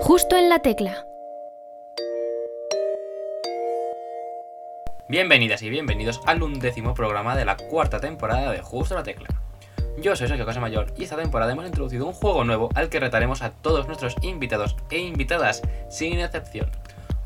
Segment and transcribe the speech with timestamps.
[0.00, 1.04] Justo en la tecla.
[5.08, 9.28] Bienvenidas y bienvenidos al undécimo programa de la cuarta temporada de Justo en la Tecla.
[10.00, 13.42] Yo soy Sergio Casamayor y esta temporada hemos introducido un juego nuevo al que retaremos
[13.42, 16.70] a todos nuestros invitados e invitadas, sin excepción.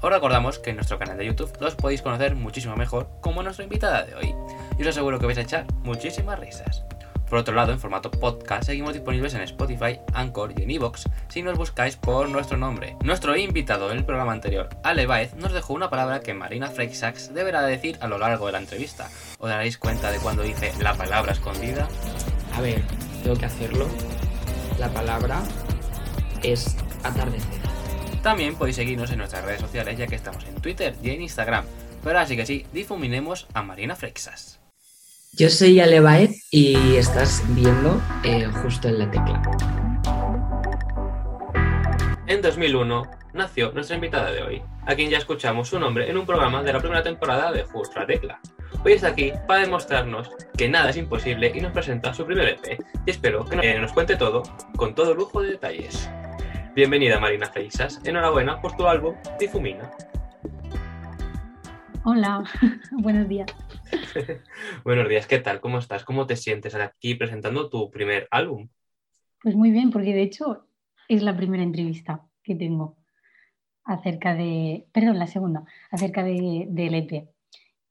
[0.00, 3.64] Os recordamos que en nuestro canal de YouTube los podéis conocer muchísimo mejor como nuestra
[3.64, 4.34] invitada de hoy,
[4.78, 6.84] y os aseguro que vais a echar muchísimas risas.
[7.32, 11.40] Por otro lado, en formato podcast, seguimos disponibles en Spotify, Anchor y en Evox si
[11.40, 12.94] nos buscáis por nuestro nombre.
[13.02, 17.32] Nuestro invitado en el programa anterior, Ale Baez, nos dejó una palabra que Marina Freixax
[17.32, 19.08] deberá decir a lo largo de la entrevista.
[19.38, 21.88] ¿Os daréis cuenta de cuando dice la palabra escondida?
[22.54, 22.82] A ver,
[23.22, 23.88] tengo que hacerlo.
[24.78, 25.42] La palabra
[26.42, 27.62] es atardecer.
[28.22, 31.64] También podéis seguirnos en nuestras redes sociales ya que estamos en Twitter y en Instagram.
[32.04, 34.61] Pero así que sí, difuminemos a Marina Freixas.
[35.34, 39.40] Yo soy Ale Baez y estás viendo eh, justo en la tecla.
[42.26, 46.26] En 2001 nació nuestra invitada de hoy, a quien ya escuchamos su nombre en un
[46.26, 48.40] programa de la primera temporada de Justo la Tecla.
[48.84, 52.78] Hoy está aquí para demostrarnos que nada es imposible y nos presenta su primer EP.
[53.06, 54.42] Y espero que nos, eh, nos cuente todo
[54.76, 56.10] con todo lujo de detalles.
[56.74, 59.90] Bienvenida Marina Freixas, enhorabuena por tu álbum Difumina.
[62.04, 62.44] Hola,
[62.90, 63.46] buenos días.
[64.84, 65.60] Buenos días, ¿qué tal?
[65.60, 66.04] ¿Cómo estás?
[66.04, 68.68] ¿Cómo te sientes aquí presentando tu primer álbum?
[69.42, 70.66] Pues muy bien, porque de hecho
[71.08, 72.96] es la primera entrevista que tengo
[73.84, 77.28] acerca de, perdón, la segunda, acerca de, del EP.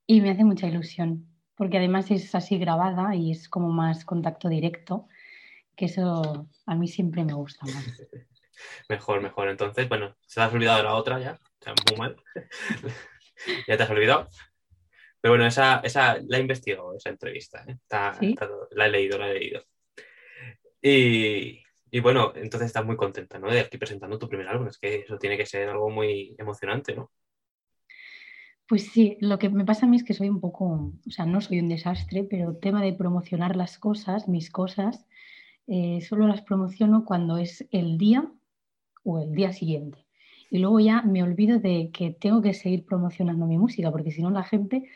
[0.07, 4.49] Y me hace mucha ilusión, porque además es así grabada y es como más contacto
[4.49, 5.07] directo,
[5.75, 7.85] que eso a mí siempre me gusta más.
[8.89, 9.49] Mejor, mejor.
[9.49, 12.15] Entonces, bueno, se te has olvidado de la otra ya, o sea, muy mal.
[13.67, 14.29] ya te has olvidado.
[15.21, 17.63] Pero bueno, esa, esa la he investigado, esa entrevista.
[17.67, 17.73] ¿eh?
[17.73, 18.31] Está, ¿Sí?
[18.31, 19.63] está- la he leído, la he leído.
[20.81, 23.51] Y, y bueno, entonces estás muy contenta, ¿no?
[23.51, 24.67] De aquí presentando tu primer álbum.
[24.67, 27.11] Es que eso tiene que ser algo muy emocionante, ¿no?
[28.67, 31.25] Pues sí, lo que me pasa a mí es que soy un poco, o sea,
[31.25, 35.05] no soy un desastre, pero tema de promocionar las cosas, mis cosas,
[35.67, 38.31] eh, solo las promociono cuando es el día
[39.03, 40.05] o el día siguiente.
[40.49, 44.21] Y luego ya me olvido de que tengo que seguir promocionando mi música, porque si
[44.21, 44.89] no la gente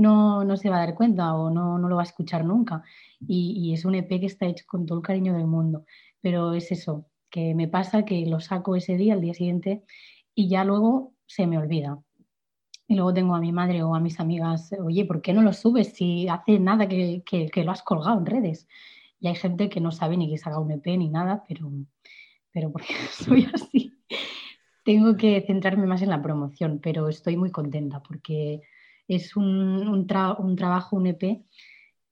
[0.00, 2.82] no, no se va a dar cuenta o no, no lo va a escuchar nunca.
[3.20, 5.84] Y, y es un EP que está hecho con todo el cariño del mundo.
[6.20, 9.84] Pero es eso, que me pasa que lo saco ese día, al día siguiente,
[10.34, 11.98] y ya luego se me olvida.
[12.88, 15.52] Y luego tengo a mi madre o a mis amigas, oye, ¿por qué no lo
[15.52, 18.66] subes si hace nada que, que- lo has colgado en redes?
[19.20, 21.70] Y hay gente que no sabe ni que salga un EP ni nada, pero,
[22.52, 23.98] pero porque soy así.
[24.84, 28.62] Tengo que centrarme más en la promoción, pero estoy muy contenta porque
[29.14, 29.46] es un,
[29.88, 31.42] un tra- un trabajo, un EP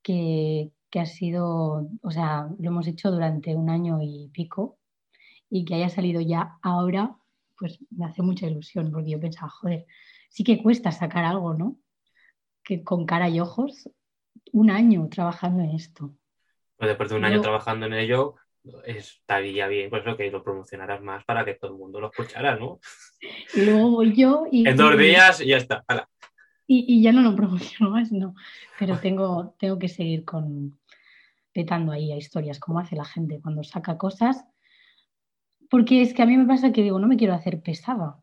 [0.02, 4.78] que, que ha sido, o sea, lo hemos hecho durante un año y pico
[5.50, 7.16] y que haya salido ya ahora,
[7.58, 9.86] pues me hace mucha ilusión porque yo pensaba, joder,
[10.28, 11.76] sí que cuesta sacar algo, ¿no?
[12.64, 13.88] Que con cara y ojos,
[14.52, 16.14] un año trabajando en esto.
[16.76, 18.34] Pues después de un año trabajando en ello,
[18.84, 22.56] estaría bien, pues lo que lo promocionaras más para que todo el mundo lo escuchara,
[22.56, 22.80] ¿no?
[23.54, 25.84] Y luego voy yo y, En dos días y ya está.
[25.86, 26.08] hala.
[26.68, 28.36] Y, y ya no lo promociono más, no.
[28.78, 30.78] Pero tengo, tengo que seguir con
[31.52, 34.44] petando ahí a historias, como hace la gente cuando saca cosas.
[35.68, 38.20] Porque es que a mí me pasa que digo, no me quiero hacer pesada.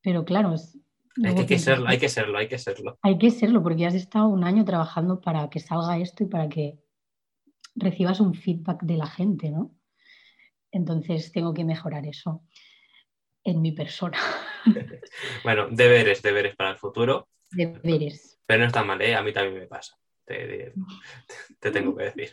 [0.00, 0.78] Pero claro, es,
[1.24, 2.98] Hay que, pienso, serlo, hay que serlo, hay que serlo.
[3.02, 6.48] Hay que serlo, porque has estado un año trabajando para que salga esto y para
[6.48, 6.78] que
[7.74, 9.74] recibas un feedback de la gente, ¿no?
[10.70, 12.42] Entonces tengo que mejorar eso
[13.44, 14.18] en mi persona.
[15.42, 17.28] Bueno, deberes, deberes para el futuro.
[17.50, 18.38] Deberes.
[18.46, 19.14] Pero no está mal, ¿eh?
[19.14, 19.96] A mí también me pasa.
[20.24, 20.74] Te, te-
[21.60, 22.30] te tengo que decir.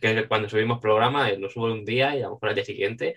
[0.00, 2.64] Que cuando subimos programa, eh, lo subo un día y a lo mejor al día
[2.64, 3.14] siguiente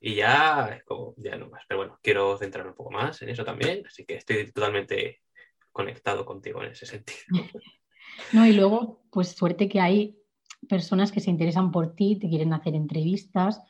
[0.00, 1.64] y ya es como, ya no más.
[1.66, 5.22] Pero bueno, quiero centrarme un poco más en eso también, así que estoy totalmente
[5.72, 7.18] conectado contigo en ese sentido.
[8.32, 10.18] No, y luego, pues suerte que hay
[10.68, 13.60] personas que se interesan por ti, te quieren hacer entrevistas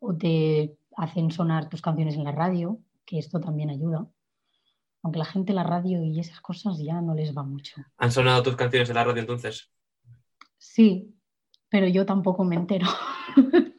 [0.00, 4.06] o te hacen sonar tus canciones en la radio, que esto también ayuda.
[5.06, 7.76] Aunque la gente la radio y esas cosas ya no les va mucho.
[7.96, 9.70] ¿Han sonado tus canciones en la radio entonces?
[10.58, 11.14] Sí,
[11.68, 12.88] pero yo tampoco me entero.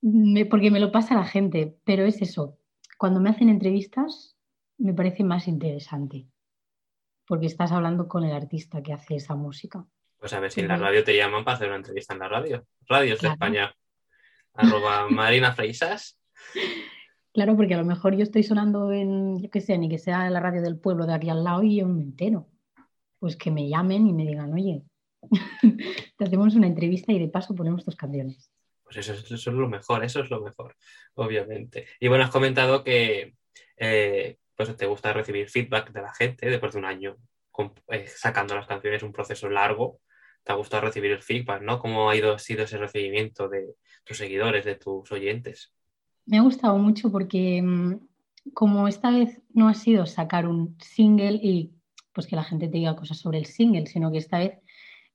[0.00, 2.58] Me- porque me lo pasa la gente, pero es eso.
[2.96, 4.36] Cuando me hacen entrevistas
[4.78, 6.28] me parece más interesante,
[7.26, 9.84] porque estás hablando con el artista que hace esa música.
[10.20, 12.28] Pues a ver si en la radio te llaman para hacer una entrevista en la
[12.28, 12.64] radio.
[12.86, 13.30] Radios de.
[13.30, 13.74] España.
[14.54, 16.20] Arroba Marina Freisas.
[17.32, 20.28] Claro, porque a lo mejor yo estoy sonando en, yo qué sé, ni que sea
[20.28, 22.48] la radio del pueblo de aquí al lado y yo me entero.
[23.18, 24.82] Pues que me llamen y me digan, oye,
[26.16, 28.50] te hacemos una entrevista y de paso ponemos tus canciones.
[28.82, 30.76] Pues eso, es lo mejor, eso es lo mejor,
[31.14, 31.86] obviamente.
[31.98, 33.34] Y bueno, has comentado que
[33.78, 37.16] eh, pues te gusta recibir feedback de la gente después de un año
[37.88, 40.00] eh, sacando las canciones, un proceso largo.
[40.42, 41.78] Te ha gustado recibir el feedback, ¿no?
[41.78, 43.74] ¿Cómo ha ido, sido ese recibimiento de
[44.04, 45.72] tus seguidores, de tus oyentes?
[46.26, 48.00] Me ha gustado mucho porque mm,
[48.54, 51.72] como esta vez no ha sido sacar un single y
[52.12, 54.58] pues que la gente te diga cosas sobre el single, sino que esta vez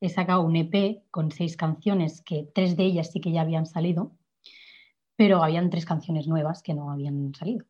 [0.01, 3.65] he sacado un EP con seis canciones, que tres de ellas sí que ya habían
[3.65, 4.15] salido,
[5.15, 7.65] pero habían tres canciones nuevas que no habían salido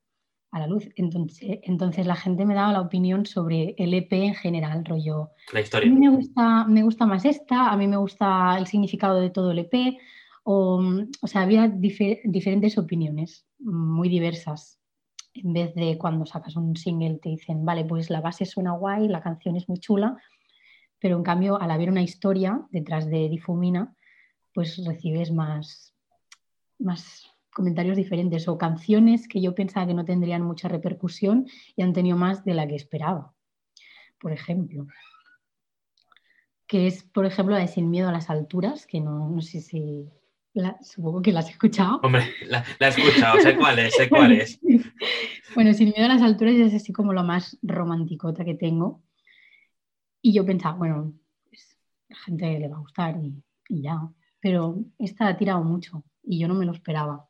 [0.52, 0.90] a la luz.
[0.96, 5.32] Entonces, entonces la gente me daba la opinión sobre el EP en general, rollo.
[5.54, 5.90] La historia.
[5.90, 9.30] A mí me gusta, me gusta más esta, a mí me gusta el significado de
[9.30, 9.98] todo el EP,
[10.50, 14.80] o, sea, había diferentes opiniones muy diversas.
[15.34, 19.10] En vez de cuando sacas un single te dicen, vale, pues la base suena guay,
[19.10, 20.16] la canción es muy chula,
[21.00, 23.94] pero en cambio al haber una historia detrás de Difumina,
[24.54, 25.94] pues recibes más,
[26.80, 31.46] más comentarios diferentes o canciones que yo pensaba que no tendrían mucha repercusión
[31.76, 33.34] y han tenido más de la que esperaba.
[34.18, 34.88] Por ejemplo,
[36.68, 40.10] que es, por ejemplo, la de Sin miedo a las alturas, que no, sé si,
[40.82, 42.00] supongo que la has escuchado.
[42.04, 44.60] Hombre, la, he escuchado, sé cuál es, sé cuál es.
[45.56, 49.04] bueno, Sin miedo a las alturas es así como lo más romanticota que tengo.
[50.22, 51.14] Y yo pensaba, bueno,
[51.50, 51.78] pues,
[52.10, 54.10] a la gente le va a gustar y, ya.
[54.40, 57.28] Pero esta ha tirado mucho y yo no me lo esperaba.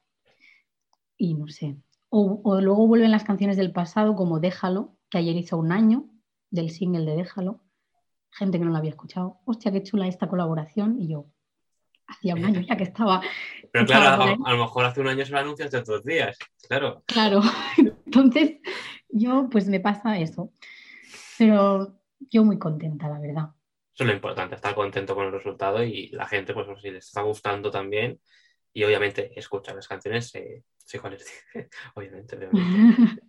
[1.18, 1.78] Y no sé.
[2.10, 6.10] O, luego vuelven las canciones del pasado como Déjalo, que ayer hizo un año
[6.52, 7.62] del single de Déjalo.
[8.32, 9.40] Gente que no lo había escuchado.
[9.46, 11.02] Hostia, qué chula esta colaboración.
[11.02, 11.28] Y yo,
[12.08, 13.22] hacía un año ya que estaba.
[13.72, 16.38] Pero claro, a, lo mejor hace un año se lo anuncias todos los días,
[16.68, 17.04] claro.
[17.06, 17.42] Claro,
[18.06, 18.58] entonces
[19.10, 20.52] yo pues me pasa eso.
[21.38, 23.50] Pero yo muy contenta, la verdad.
[23.94, 27.06] Eso es lo importante, estar contento con el resultado y la gente, pues si les
[27.06, 28.20] está gustando también.
[28.74, 31.26] Y obviamente escuchar las canciones, eh, sé cuáles,
[31.96, 32.38] obviamente.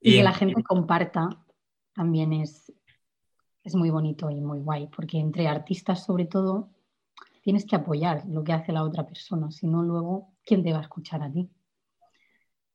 [0.00, 1.28] y, que la gente comparta
[1.94, 2.70] también es,
[3.64, 6.70] es muy bonito y muy guay, porque entre artistas sobre todo
[7.42, 10.78] tienes que apoyar lo que hace la otra persona, si no luego, ¿quién te va
[10.78, 11.50] a escuchar a ti?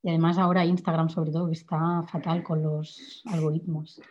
[0.04, 4.02] Y además ahora Instagram sobre todo que está fatal con los algoritmos.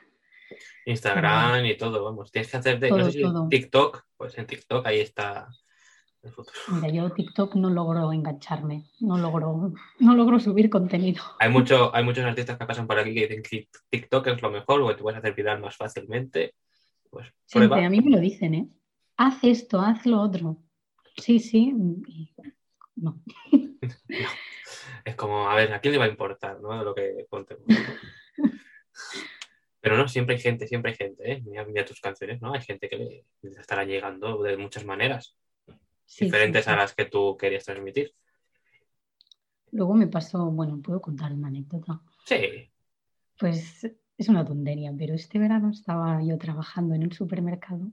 [0.85, 2.31] Instagram y todo, vamos.
[2.31, 5.49] Tienes que hacer de, TikTok, pues en TikTok ahí está
[6.23, 6.59] el futuro.
[6.69, 11.23] Mira, yo TikTok no logro engancharme, no logro, no logro subir contenido.
[11.39, 14.51] Hay, mucho, hay muchos artistas que pasan por aquí que dicen que TikTok es lo
[14.51, 16.55] mejor, porque te puedes hacer viral más fácilmente.
[17.11, 18.69] Pues, Siempre, a mí me lo dicen, ¿eh?
[19.17, 20.63] Haz esto, haz lo otro.
[21.17, 21.73] Sí, sí,
[22.97, 23.23] no.
[25.05, 26.83] Es como, a ver, ¿a quién le va a importar, no?
[26.83, 27.65] Lo que contemos.
[29.81, 31.45] Pero no, siempre hay gente, siempre hay gente, ¿eh?
[31.45, 32.53] Mira, tus canciones, ¿no?
[32.53, 33.25] Hay gente que le,
[33.61, 35.37] estará llegando de muchas maneras,
[36.19, 38.13] diferentes a las que tú querías transmitir.
[39.71, 42.03] Luego me pasó, bueno, puedo contar una anécdota.
[42.25, 42.69] Sí.
[43.39, 43.85] Pues
[44.19, 47.93] es una tontería, pero este verano estaba yo trabajando en un supermercado,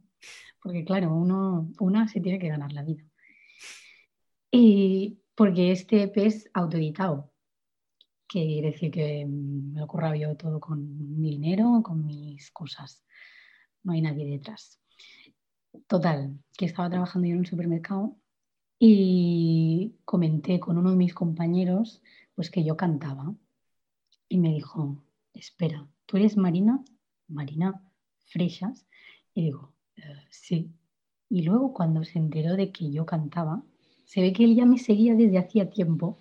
[0.62, 3.04] porque claro, uno, una se tiene que ganar la vida.
[4.52, 7.34] Y porque este EP es autoeditado
[8.28, 13.06] que quiere decir que me lo curraba yo todo con mi dinero, con mis cosas.
[13.84, 14.80] No hay nadie detrás.
[15.88, 18.18] Total, que estaba trabajando yo en un supermercado
[18.80, 22.02] y comenté con uno de mis compañeros
[22.36, 23.36] pues que yo cantaba.
[24.28, 26.84] Y me dijo, espera, ¿tú eres Marina?
[27.28, 27.84] Marina
[28.26, 28.88] Freixas.
[29.36, 30.72] Y digo, eh, sí.
[31.30, 33.64] Y luego cuando se enteró de que yo cantaba,
[34.06, 36.20] se ve que él ya me seguía desde hacía tiempo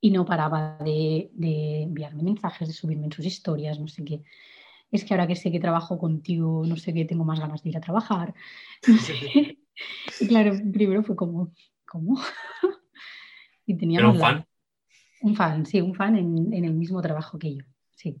[0.00, 1.30] y no paraba de,
[1.82, 4.22] enviarme mensajes, de subirme en sus historias, no sé qué.
[4.90, 7.70] Es que ahora que sé que trabajo contigo, no sé qué, tengo más ganas de
[7.70, 8.34] ir a trabajar.
[10.20, 11.52] y claro, primero fue como,
[11.86, 12.18] ¿cómo?
[13.66, 14.44] y tenía un fan?
[15.22, 18.20] Un fan, sí, un fan en, en el mismo trabajo que yo, sí.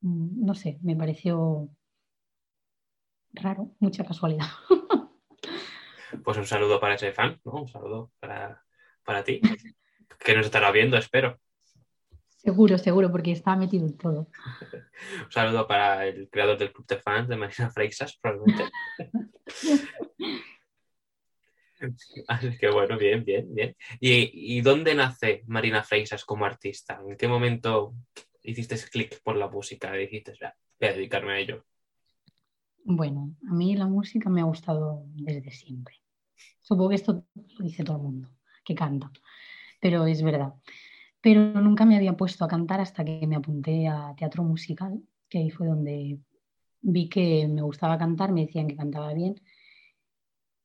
[0.00, 1.68] Mm, no sé, me pareció
[3.32, 4.46] raro, mucha casualidad.
[6.24, 7.52] pues un saludo para ese fan, ¿no?
[7.62, 8.64] Un saludo para,
[9.04, 9.40] para ti
[10.18, 11.38] que nos estará viendo, espero.
[12.38, 14.28] Seguro, seguro, porque está metido en todo.
[15.24, 18.70] Un saludo para el creador del club de fans de Marina Freixas, probablemente.
[22.28, 23.76] Así que bueno, bien, bien, bien.
[24.00, 27.00] ¿Y, dónde nace Marina Freixas como artista?
[27.06, 27.94] ¿En qué momento
[28.42, 30.32] hiciste clic por la música y dijiste,
[30.80, 31.64] voy a dedicarme a ello?
[32.84, 35.96] Bueno, a mí la música me ha gustado desde siempre.
[36.60, 38.28] Supongo que esto lo dice todo el mundo
[38.64, 39.10] que canta
[39.80, 40.54] pero es verdad.
[41.20, 45.38] Pero nunca me había puesto a cantar hasta que me apunté a teatro musical, que
[45.38, 46.18] ahí fue donde
[46.80, 49.40] vi que me gustaba cantar, me decían que cantaba bien.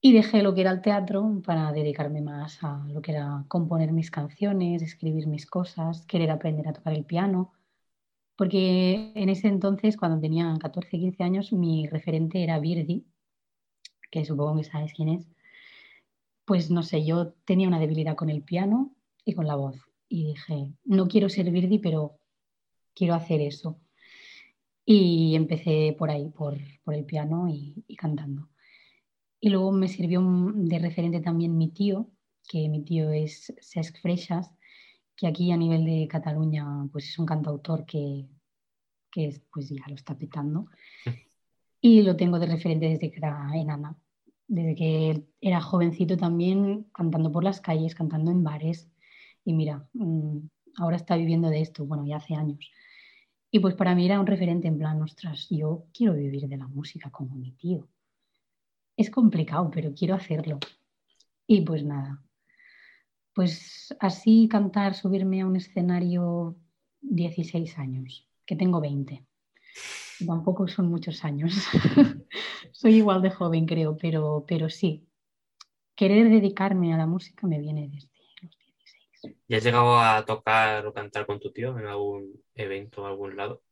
[0.00, 3.92] Y dejé lo que era el teatro para dedicarme más a lo que era componer
[3.92, 7.52] mis canciones, escribir mis cosas, querer aprender a tocar el piano.
[8.36, 13.06] Porque en ese entonces, cuando tenía 14, 15 años, mi referente era Virdi,
[14.10, 15.28] que supongo que sabes quién es.
[16.44, 19.76] Pues no sé, yo tenía una debilidad con el piano y con la voz.
[20.08, 22.18] Y dije, no quiero ser Virdi, pero
[22.94, 23.80] quiero hacer eso.
[24.84, 28.48] Y empecé por ahí, por, el piano y cantando.
[29.44, 30.22] Y luego me sirvió
[30.54, 32.08] de referente también mi tío,
[32.48, 34.50] que mi tío es Cesc Freixas,
[35.16, 38.26] que aquí a nivel de Cataluña pues es un cantautor que,
[39.10, 40.66] que pues ya lo está petando.
[41.80, 43.96] Y lo tengo de referente desde que era enana,
[44.48, 48.88] desde que era jovencito también cantando por las calles, cantando en bares.
[49.44, 50.38] Y mira, mm,
[50.78, 52.70] ahora está viviendo de esto, bueno, ya hace años.
[53.50, 56.66] Y pues para mí era un referente en plan, ostras, yo quiero vivir de la
[56.66, 57.88] música como mi tío
[58.96, 60.58] es complicado, pero quiero hacerlo.
[61.46, 62.22] Y pues nada,
[63.34, 66.56] pues así cantar, subirme a un escenario
[67.00, 69.24] 16 años, que tengo 20.
[70.26, 71.52] Tampoco son muchos años.
[72.72, 75.06] Soy igual de joven, creo, pero, pero sí.
[75.96, 78.10] Querer dedicarme a la música me viene desde
[78.42, 78.56] los
[79.22, 79.36] 16.
[79.48, 83.36] ¿Y has llegado a tocar o cantar con tu tío en algún evento o algún
[83.36, 83.62] lado?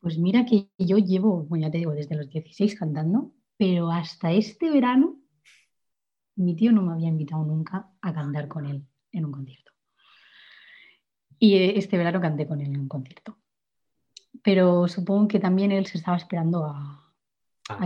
[0.00, 4.32] Pues mira que yo llevo, bueno, ya te digo, desde los 16 cantando pero hasta
[4.32, 5.20] este verano
[6.38, 9.72] mi tío no me había invitado nunca a cantar con él en un concierto.
[11.38, 13.36] Y eh, este verano canté con él en un concierto.
[14.42, 17.04] Pero supongo que también él se estaba esperando a,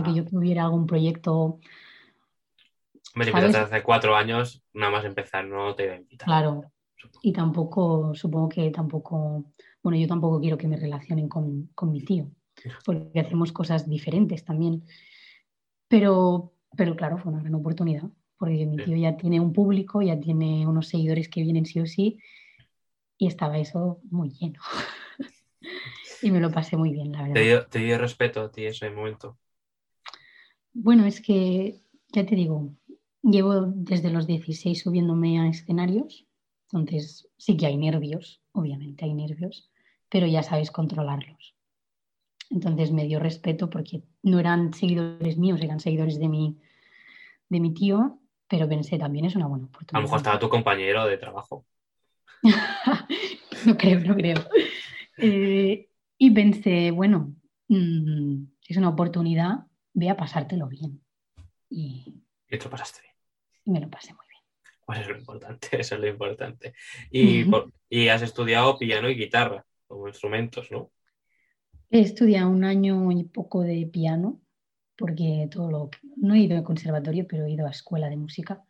[0.03, 1.59] que yo tuviera algún proyecto.
[3.15, 6.25] Me invitaste hace cuatro años, nada más empezar, no te iba a invitar.
[6.25, 6.71] Claro.
[7.21, 12.01] Y tampoco, supongo que tampoco, bueno, yo tampoco quiero que me relacionen con, con mi
[12.01, 12.29] tío,
[12.85, 14.83] porque hacemos cosas diferentes también.
[15.87, 20.19] Pero, pero claro, fue una gran oportunidad, porque mi tío ya tiene un público, ya
[20.19, 22.19] tiene unos seguidores que vienen sí o sí,
[23.17, 24.59] y estaba eso muy lleno.
[26.21, 27.35] y me lo pasé muy bien, la verdad.
[27.35, 29.37] ¿Te dio, te dio respeto a ti ese momento?
[30.73, 32.73] Bueno, es que, ya te digo,
[33.21, 36.25] llevo desde los 16 subiéndome a escenarios,
[36.71, 39.69] entonces sí que hay nervios, obviamente hay nervios,
[40.09, 41.55] pero ya sabes controlarlos.
[42.49, 46.57] Entonces me dio respeto porque no eran seguidores míos, eran seguidores de mi,
[47.49, 48.19] de mi tío,
[48.53, 49.97] pero pensé también es una buena oportunidad.
[49.97, 51.65] A lo mejor estaba tu compañero de trabajo.
[53.65, 54.47] no creo, no creo.
[55.17, 57.33] Eh, y pensé, bueno,
[57.67, 61.01] mm, es una oportunidad, ve a pasártelo bien.
[61.67, 63.15] Y, y te lo pasaste bien.
[63.65, 64.43] Y me lo pasé muy bien.
[64.85, 66.75] Pues eso es lo importante, eso es lo importante.
[67.09, 67.45] Y,
[67.89, 70.91] y has estudiado piano y guitarra como instrumentos, ¿no?
[71.89, 74.42] He estudiado un año y poco de piano,
[75.03, 78.63] porque todo lo no he ido al conservatorio, pero he ido a escuela de música.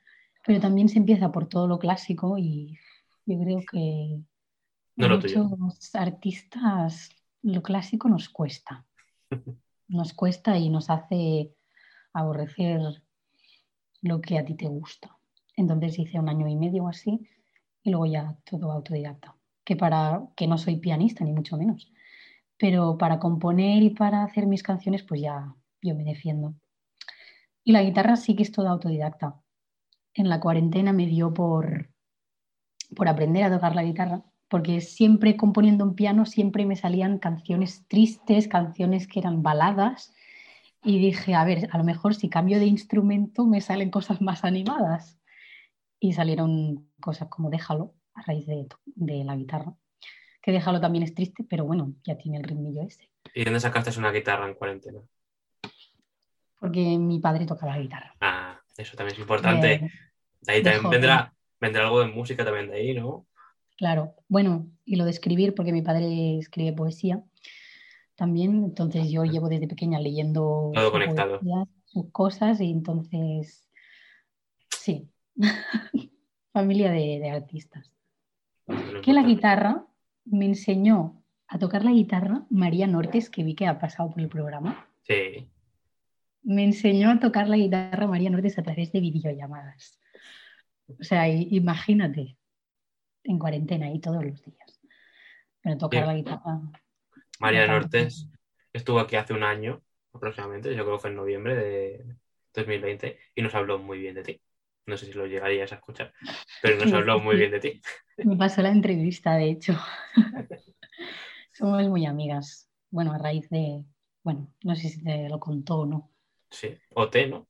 [0.43, 2.75] Pero también se empieza por todo lo clásico y
[3.27, 4.19] yo creo que
[4.97, 7.11] a muchos artistas
[7.43, 8.83] lo clásico nos cuesta.
[9.87, 11.53] Nos cuesta y nos hace
[12.13, 12.79] aborrecer
[14.01, 15.15] lo que a ti te gusta.
[15.55, 17.29] Entonces hice un año y medio así
[17.83, 19.35] y luego ya todo autodidacta.
[19.63, 21.91] Que para que no soy pianista, ni mucho menos
[22.57, 26.55] pero para componer y para hacer mis canciones, pues ya yo me defiendo.
[27.63, 29.39] Y la guitarra sí que es toda autodidacta.
[30.13, 31.89] En la cuarentena me dio por,
[32.95, 37.87] por aprender a tocar la guitarra, porque siempre componiendo un piano siempre me salían canciones
[37.87, 40.13] tristes, canciones que eran baladas,
[40.83, 44.43] y dije, a ver, a lo mejor si cambio de instrumento me salen cosas más
[44.43, 45.19] animadas.
[45.99, 49.77] Y salieron cosas como Déjalo, a raíz de, de la guitarra
[50.43, 53.09] que déjalo también es triste, pero bueno, ya tiene el ritmillo ese.
[53.33, 54.99] ¿Y dónde sacaste una guitarra en cuarentena?
[56.63, 58.15] Porque mi padre tocaba la guitarra.
[58.21, 59.91] Ah, eso también es importante.
[60.47, 63.27] ahí también vendrá, vendrá algo de música también de ahí, ¿no?
[63.75, 67.21] Claro, bueno, y lo de escribir, porque mi padre escribe poesía
[68.15, 71.41] también, entonces yo llevo desde pequeña leyendo Todo conectado.
[71.83, 73.69] sus cosas y entonces,
[74.69, 75.09] sí,
[76.53, 77.91] familia de, artistas.
[79.03, 79.85] que la guitarra
[80.23, 84.29] me enseñó a tocar la guitarra María Nortes, que vi que ha pasado por el
[84.29, 84.87] programa.
[85.01, 85.49] Sí.
[86.43, 89.99] Me enseñó a tocar la guitarra María Nortes a través de videollamadas.
[90.87, 92.37] O sea, imagínate,
[93.23, 94.81] en cuarentena y todos los días.
[95.61, 96.61] Pero tocar la guitarra.
[97.39, 98.27] María Nortes
[98.73, 99.81] estuvo aquí hace un año
[100.13, 102.05] aproximadamente, yo creo que fue en noviembre de
[102.53, 104.41] 2020, y nos habló muy bien de ti.
[104.85, 106.13] No sé si lo llegarías a escuchar,
[106.61, 107.81] pero nos habló muy bien de ti.
[108.17, 109.75] Me pasó la entrevista, de hecho.
[111.53, 112.69] Somos muy amigas.
[112.91, 113.83] Bueno, a raíz de.
[114.23, 116.12] Bueno, no sé si te lo contó o no.
[116.53, 117.47] Sí, o te, ¿no?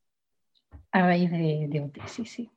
[0.91, 2.49] A raíz de, de OT, sí, sí.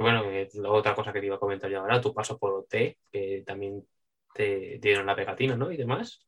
[0.00, 0.24] Bueno,
[0.68, 3.86] otra cosa que te iba a comentar yo ahora, tu paso por OT, que también
[4.34, 5.70] te dieron la pegatina, ¿no?
[5.70, 6.26] Y demás.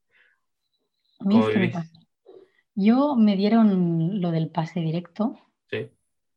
[2.77, 5.39] Yo me dieron lo del pase directo,
[5.71, 5.91] Sí.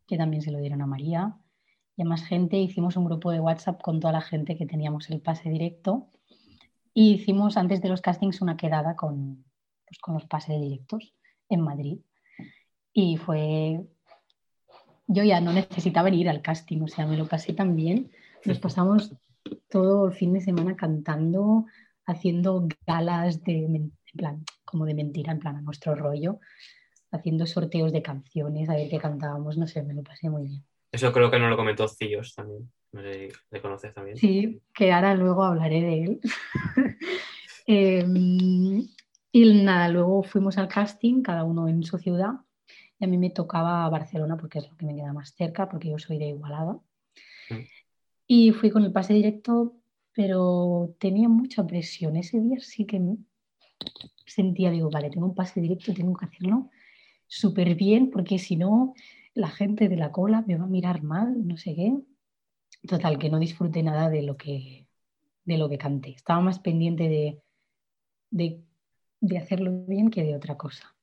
[0.08, 1.38] que también se lo dieron a María
[1.96, 2.58] y a más gente.
[2.58, 6.10] Hicimos un grupo de WhatsApp con toda la gente que teníamos el pase directo
[6.94, 9.46] y hicimos antes de los castings una quedada con,
[9.86, 11.14] pues, con los pases directos
[11.50, 12.00] en Madrid.
[13.00, 13.80] Y fue...
[15.06, 18.10] Yo ya no necesitaba ir al casting, o sea, me lo pasé tan bien.
[18.44, 19.14] Nos pasamos
[19.70, 21.68] todo el fin de semana cantando,
[22.08, 26.40] haciendo galas de, en plan, como de mentira, en plan a nuestro rollo,
[27.12, 30.64] haciendo sorteos de canciones, a ver qué cantábamos, no sé, me lo pasé muy bien.
[30.92, 32.68] Eso creo que nos lo comentó Cillos también.
[32.94, 34.18] No sé si le conoces también.
[34.18, 36.20] Sí, que ahora luego hablaré de él.
[37.70, 38.88] Em,
[39.32, 42.36] y nada, luego fuimos al casting, cada uno en su ciudad,
[43.00, 45.90] y a mí me tocaba Barcelona porque es lo que me queda más cerca, porque
[45.90, 46.80] yo soy de Igualada.
[48.26, 49.76] Y fui con el pase directo,
[50.14, 52.16] pero tenía mucha presión.
[52.16, 53.02] Ese día sí que
[54.26, 56.70] sentía, digo, vale, tengo un pase directo, tengo que hacerlo
[57.28, 58.94] súper bien, porque si no,
[59.34, 61.98] la gente de la cola me va a mirar mal, no sé qué.
[62.88, 64.88] Total, que no disfruté nada de lo que,
[65.46, 66.12] de lo que canté.
[66.12, 67.42] Estaba más pendiente de,
[68.32, 68.64] de,
[69.20, 70.97] de hacerlo bien que de otra cosa.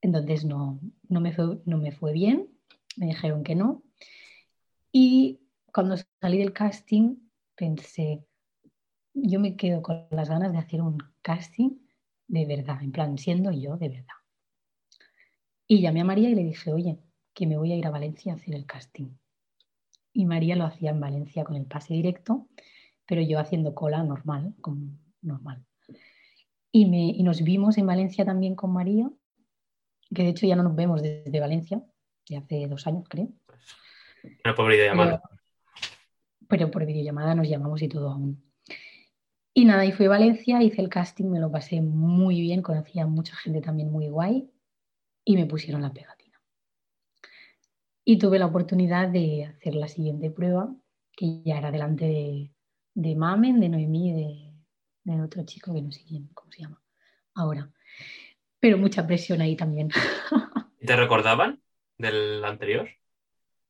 [0.00, 2.48] Entonces no, no, me fue, no me fue bien,
[2.96, 3.82] me dijeron que no.
[4.92, 5.40] Y
[5.72, 7.16] cuando salí del casting
[7.54, 8.24] pensé,
[9.14, 11.70] yo me quedo con las ganas de hacer un casting
[12.28, 14.14] de verdad, en plan, siendo yo de verdad.
[15.66, 16.98] Y llamé a María y le dije, oye,
[17.34, 19.08] que me voy a ir a Valencia a hacer el casting.
[20.12, 22.48] Y María lo hacía en Valencia con el pase directo,
[23.06, 25.64] pero yo haciendo cola normal, como normal.
[26.72, 29.10] Y, me, y nos vimos en Valencia también con María,
[30.14, 31.82] que de hecho ya no nos vemos desde Valencia,
[32.28, 33.28] de hace dos años creo.
[34.44, 35.22] Una pobre videollamada.
[35.22, 38.42] Pero, pero por videollamada nos llamamos y todo aún.
[39.52, 42.98] Y nada, y fui a Valencia, hice el casting, me lo pasé muy bien, conocí
[43.00, 44.48] a mucha gente también muy guay
[45.24, 46.40] y me pusieron la pegatina.
[48.04, 50.74] Y tuve la oportunidad de hacer la siguiente prueba,
[51.12, 52.52] que ya era delante de,
[52.94, 54.54] de Mamen, de Noemí de,
[55.04, 56.80] de otro chico que no sé quién, cómo se llama
[57.34, 57.70] ahora.
[58.60, 59.90] Pero mucha presión ahí también.
[60.78, 61.62] ¿Y ¿Te recordaban
[61.98, 62.88] del anterior?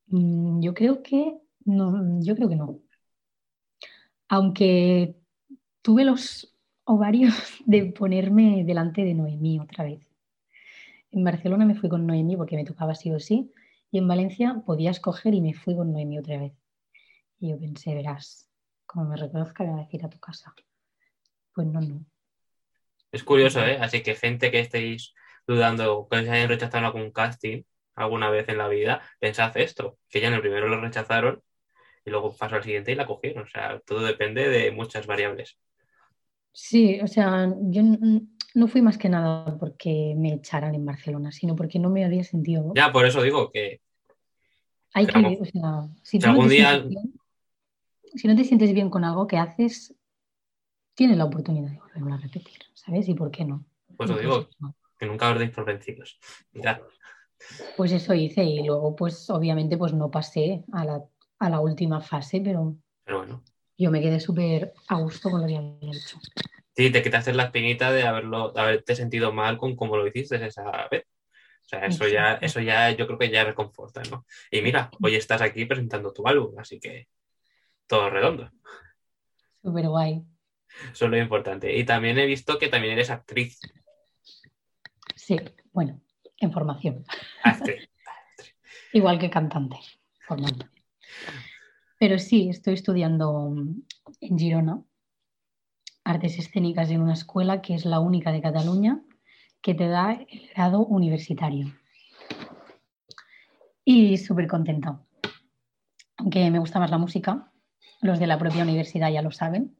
[0.09, 2.81] Mm, Yo creo que no, yo creo que no.
[4.29, 5.16] Aunque
[5.83, 7.35] tuve los ovarios
[7.66, 10.00] de ponerme delante de Noemí otra vez.
[11.12, 13.53] En Barcelona me fui con Noemí porque me tocaba sí o sí,
[13.92, 16.53] y en Valencia podía escoger y me fui con Noemí otra vez.
[17.40, 18.50] Y yo pensé, verás,
[18.87, 20.55] como me reconozca, me va a decir a tu casa.
[21.55, 22.05] Pues no, no.
[23.12, 23.79] Es curioso, ¿eh?
[23.81, 25.14] Así que gente que estéis
[25.46, 27.62] dudando que os hayan rechazado algún casting
[27.94, 31.42] alguna vez en la vida, pensad esto, que ya en el primero lo rechazaron
[32.05, 33.44] y luego pasó al siguiente y la cogieron.
[33.44, 35.59] O sea, todo depende de muchas variables.
[36.53, 37.83] Sí, o sea, yo
[38.55, 42.25] no fui más que nada porque me echaran en Barcelona, sino porque no me había
[42.25, 42.73] sentido.
[42.75, 43.81] Ya, por eso digo que
[44.94, 47.14] Hay que o sea, si no algún te día- bien,
[48.14, 49.94] si no te sientes bien con algo que haces,
[51.01, 53.09] tienes la oportunidad de volverlo a repetir, ¿sabes?
[53.09, 53.65] ¿Y por qué no?
[53.97, 54.75] Pues Entonces, digo no.
[54.99, 56.19] que nunca os deis por vencidos.
[56.53, 56.81] Mirad,
[57.75, 61.03] Pues eso hice y luego, pues obviamente, pues no pasé a la,
[61.39, 63.43] a la última fase, pero pero bueno.
[63.79, 66.19] yo me quedé súper a gusto con lo que había hecho.
[66.77, 70.37] Sí, te quitaste la espinita de haberlo, de haberte sentido mal con cómo lo hiciste
[70.45, 71.07] esa vez.
[71.65, 74.27] O sea, eso ya, eso ya yo creo que ya reconforta, ¿no?
[74.51, 77.09] Y mira, hoy estás aquí presentando tu álbum, así que
[77.87, 78.51] todo redondo.
[79.63, 80.23] Súper guay.
[80.93, 81.77] Eso es lo importante.
[81.77, 83.61] Y también he visto que también eres actriz.
[85.15, 85.37] Sí,
[85.73, 86.01] bueno,
[86.39, 87.05] en formación.
[87.45, 87.89] Actriz.
[88.93, 89.77] Igual que cantante,
[90.27, 90.67] formando.
[91.99, 93.55] Pero sí, estoy estudiando
[94.21, 94.83] en Girona
[96.05, 99.03] artes escénicas en una escuela que es la única de Cataluña
[99.63, 101.73] que te da el grado universitario.
[103.85, 105.01] Y súper contenta.
[106.17, 107.53] Aunque me gusta más la música,
[108.01, 109.77] los de la propia universidad ya lo saben.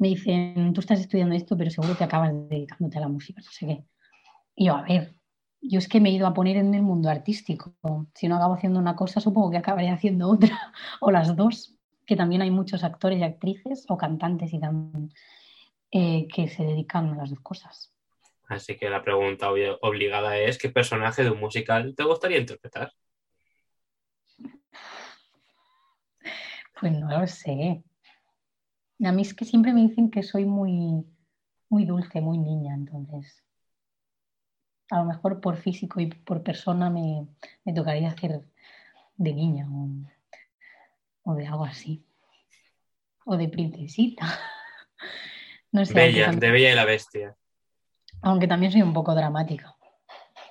[0.00, 3.50] Me dicen, tú estás estudiando esto, pero seguro que acabas dedicándote a la música, no
[3.50, 3.84] sé qué.
[4.56, 5.14] Y yo, a ver,
[5.60, 7.74] yo es que me he ido a poner en el mundo artístico.
[8.14, 12.16] Si no acabo haciendo una cosa, supongo que acabaré haciendo otra, o las dos, que
[12.16, 15.12] también hay muchos actores y actrices o cantantes y también,
[15.90, 17.92] eh, que se dedican a las dos cosas.
[18.48, 22.90] Así que la pregunta obligada es, ¿qué personaje de un musical te gustaría interpretar?
[26.80, 27.84] Pues no lo sé.
[29.04, 31.04] A mí es que siempre me dicen que soy muy,
[31.68, 33.42] muy dulce, muy niña, entonces
[34.90, 37.26] A lo mejor por físico y por persona me,
[37.64, 38.42] me tocaría hacer
[39.16, 39.88] de niña o,
[41.30, 42.04] o de algo así.
[43.24, 44.26] O de princesita.
[45.72, 47.36] No sé, Bella, también- de Bella y la Bestia.
[48.22, 49.76] aunque también soy un poco dramática.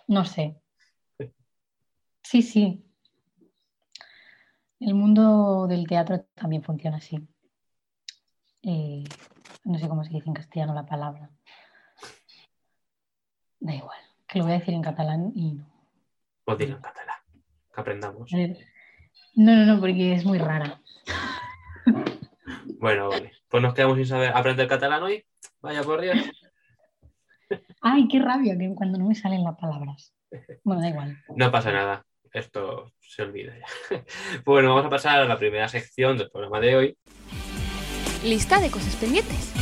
[0.08, 0.56] No sé.
[2.24, 2.86] Sí, sí.
[4.80, 7.28] El mundo del teatro también funciona así.
[8.64, 9.04] Eh,
[9.64, 11.30] no sé cómo se dice en castellano la palabra.
[13.60, 15.66] Da igual, que lo voy a decir en catalán y no.
[16.46, 17.18] Pues dilo en catalán,
[17.74, 18.32] que aprendamos.
[19.36, 20.82] No, no, no, porque es muy rara.
[22.80, 23.34] Bueno, vale.
[23.50, 25.26] Pues nos quedamos sin saber aprender catalán hoy.
[25.62, 26.18] Vaya por Dios.
[27.82, 30.14] Ay, qué rabia que cuando no me salen las palabras.
[30.64, 31.18] Bueno, da igual.
[31.36, 32.06] No pasa nada.
[32.32, 34.04] Esto se olvida ya.
[34.46, 36.98] Bueno, vamos a pasar a la primera sección del programa de hoy.
[38.24, 39.54] Lista de cosas pendientes.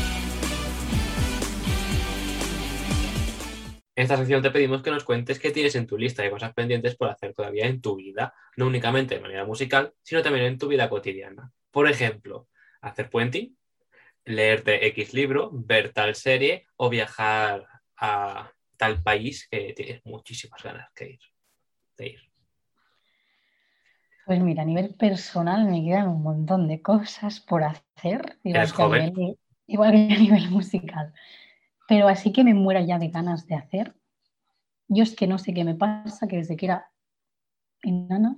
[3.95, 6.55] En esta sección te pedimos que nos cuentes qué tienes en tu lista de cosas
[6.55, 10.57] pendientes por hacer todavía en tu vida, no únicamente de manera musical, sino también en
[10.57, 11.51] tu vida cotidiana.
[11.69, 12.47] Por ejemplo,
[12.81, 13.55] hacer puenting,
[14.25, 17.67] leerte X libro, ver tal serie o viajar
[17.97, 21.19] a tal país que tienes muchísimas ganas ir.
[21.95, 22.26] De ir.
[24.27, 28.83] Pues mira, a nivel personal me quedan un montón de cosas por hacer, igual que,
[28.83, 31.13] a nivel, igual que a nivel musical.
[31.87, 33.95] Pero así que me muera ya de ganas de hacer.
[34.89, 36.91] Yo es que no sé qué me pasa, que desde que era
[37.83, 38.35] enana,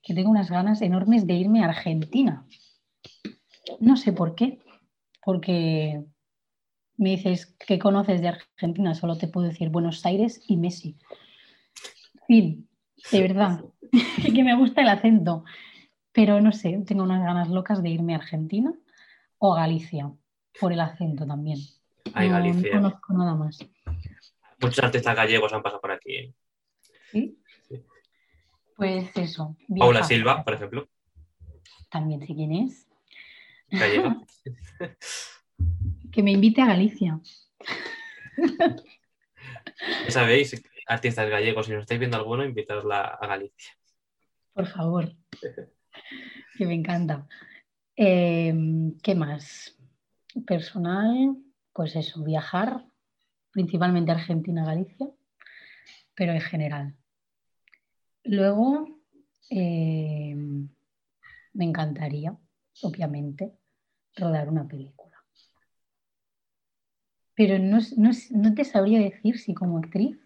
[0.00, 2.46] que tengo unas ganas enormes de irme a Argentina.
[3.80, 4.60] No sé por qué,
[5.24, 6.04] porque
[6.96, 10.96] me dices que conoces de Argentina, solo te puedo decir Buenos Aires y Messi.
[12.28, 12.68] Fin,
[13.10, 13.64] de verdad,
[14.34, 15.44] que me gusta el acento,
[16.12, 18.72] pero no sé, tengo unas ganas locas de irme a Argentina
[19.38, 20.10] o a Galicia,
[20.60, 21.58] por el acento también.
[22.14, 22.74] Ay, No- Galicia.
[22.76, 23.58] No conozco nada más.
[24.60, 26.16] Muchos artistas gallegos han pasado por aquí.
[26.16, 26.34] ¿eh?
[27.10, 27.38] ¿sí?
[27.68, 27.82] Sí.
[28.76, 29.56] Pues eso.
[29.78, 30.02] Paula.
[30.04, 30.88] Silva, por ejemplo,
[31.90, 32.86] También sé quién es.
[33.70, 34.16] gallega.
[36.12, 37.18] Que me invite a Galicia.
[40.04, 43.72] Ya sabéis, artistas gallegos, si nos estáis viendo alguno, invitadla a Galicia.
[44.54, 45.14] Por favor.
[46.56, 47.26] que me encanta.
[47.96, 48.54] Eh,
[49.02, 49.76] ¿Qué más?
[50.46, 51.36] Personal,
[51.72, 52.86] pues eso, viajar,
[53.50, 55.08] principalmente Argentina, Galicia,
[56.14, 56.96] pero en general.
[58.24, 58.86] Luego,
[59.50, 60.34] eh,
[61.54, 62.36] me encantaría,
[62.82, 63.52] obviamente,
[64.16, 65.16] rodar una película.
[67.34, 70.18] Pero no, no no te sabría decir si como actriz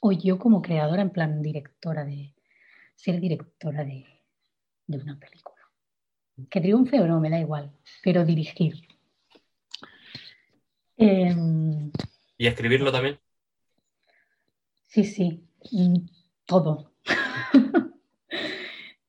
[0.00, 2.33] o yo como creadora, en plan directora de,
[2.94, 4.04] ser directora de,
[4.86, 5.54] de una película.
[6.50, 7.70] Que triunfe o no, me da igual,
[8.02, 8.74] pero dirigir.
[10.96, 11.90] Em,
[12.38, 13.18] Y escribirlo también.
[14.86, 15.96] sí, sí, mm,
[16.46, 16.92] todo.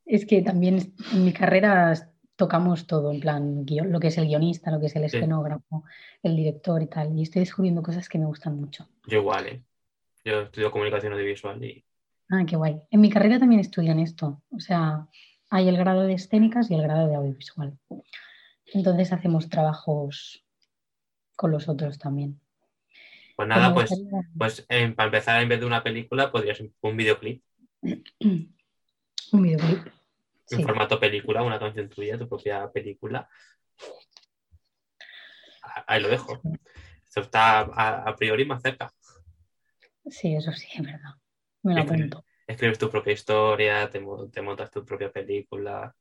[0.05, 1.93] es que también en mi carrera
[2.35, 5.17] tocamos todo, en plan, guion- lo que es el guionista, lo que es el Sí.
[5.17, 5.83] escenógrafo,
[6.23, 7.17] el director y tal.
[7.17, 8.87] Y estoy descubriendo cosas que me gustan mucho.
[9.07, 9.63] Yo igual, ¿eh?
[10.23, 11.85] Yo estudio comunicación audiovisual y
[12.29, 12.81] Ah, qué guay.
[12.91, 14.41] En mi carrera también estudian esto.
[14.49, 15.07] O sea,
[15.49, 17.77] hay el grado de escénicas y el grado de audiovisual.
[18.73, 20.43] Entonces hacemos trabajos
[21.35, 22.39] con los otros también.
[23.35, 26.71] pues nada, pues, gustaría- pues eh, para empezar, en vez de una película, podría ser
[26.81, 27.43] un videoclip
[28.21, 29.87] Un videoclip.
[29.87, 29.93] en
[30.47, 33.27] Sí, formato película, una canción tuya, tu propia película.
[35.63, 36.41] Ah, Ahí lo dejo.
[37.07, 38.91] Esto está a, a priori más cerca.
[40.09, 41.15] sí, eso sí, es verdad.
[41.65, 42.25] Me lo Escribe- apunto.
[42.47, 45.95] Escribes tu propia historia, te, mo- te montas tu propia película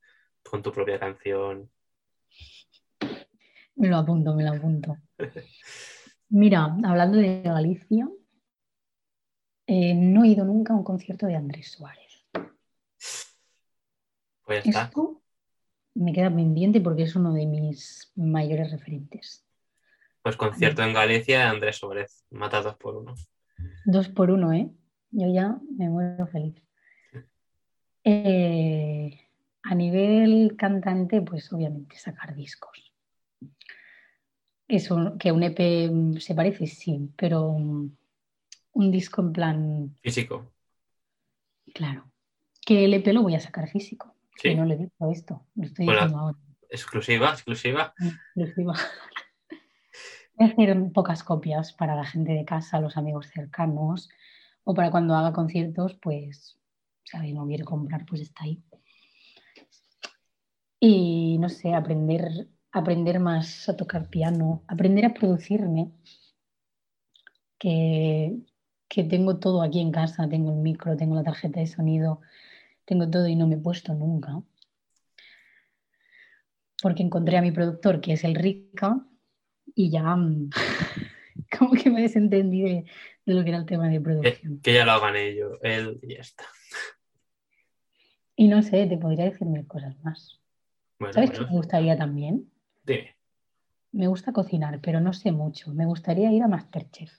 [0.47, 1.71] con tu propia canción.
[3.75, 4.95] Me lo apunto, me lo apunto.
[6.29, 8.07] Mira, hablando de Galicia,
[9.65, 12.23] eh, no he ido nunca a un concierto de Andrés Suárez.
[14.43, 14.83] Pues ya está.
[14.83, 15.23] Esto
[15.95, 19.43] me queda pendiente porque es uno de mis mayores referentes.
[20.21, 23.15] Pues concierto en Galicia de Andrés Suárez, matados por uno.
[23.85, 24.69] Dos por uno, ¿eh?
[25.17, 26.61] Yo ya me muero feliz.
[28.03, 29.17] Eh,
[29.63, 32.93] a nivel cantante, pues obviamente sacar discos.
[34.67, 37.89] Eso, que un EP mm, se parece, sí, pero mm,
[38.73, 40.51] un disco en plan, Físico.
[41.73, 42.11] claro,
[42.65, 44.13] que el EP lo voy a sacar físico.
[44.35, 44.49] Sí.
[44.49, 46.01] Que no le he dicho esto, lo estoy Bueno.
[46.01, 46.37] diciendo ahora.
[46.69, 47.93] Exclusiva, exclusiva.
[47.99, 48.73] exclusiva.
[50.37, 54.09] Voy a hacer pocas copias para la gente de casa, los amigos cercanos,
[54.65, 56.57] o para cuando haga conciertos, pues
[57.03, 58.61] si alguien lo quiere comprar, pues está ahí.
[60.79, 65.91] Y no sé, aprender, aprender más a tocar piano, aprender a producirme,
[67.57, 68.37] que
[68.87, 72.21] que tengo todo aquí en casa, tengo el micro, tengo la tarjeta de sonido,
[72.85, 74.41] tengo todo y no me he puesto nunca.
[76.81, 79.05] Porque encontré a mi productor, que es el Rica,
[79.73, 80.49] y ya mm,
[81.57, 82.85] como que me desentendí de,
[83.25, 84.59] de lo que era el tema de producción.
[84.61, 86.45] que ya lo hagan ellos, él y ya está.
[88.35, 90.41] Y no sé, te podría decir mil cosas más.
[90.99, 92.51] Bueno, ¿Sabes qué bueno, me gustaría también?
[92.83, 93.15] dime.
[93.91, 95.73] Me gusta cocinar, pero no sé mucho.
[95.73, 97.11] Me gustaría ir a Masterchef.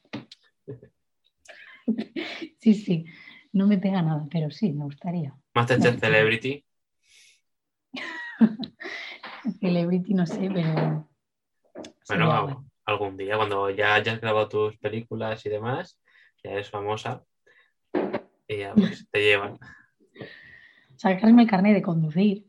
[2.58, 3.04] Sí, sí,
[3.52, 5.32] no me pega nada, pero sí, me gustaría.
[5.54, 6.00] Masterchef No.
[6.00, 6.64] Celebrity.
[9.60, 11.08] Celebrity no sé, pero...
[12.08, 12.54] Bueno, guay.
[12.86, 16.00] Algún día, cuando ya hayas grabado tus películas y demás,
[16.42, 17.24] ya eres famosa
[18.48, 19.58] y ya pues, te llevan.
[20.96, 22.46] Sacarme el carnet de conducir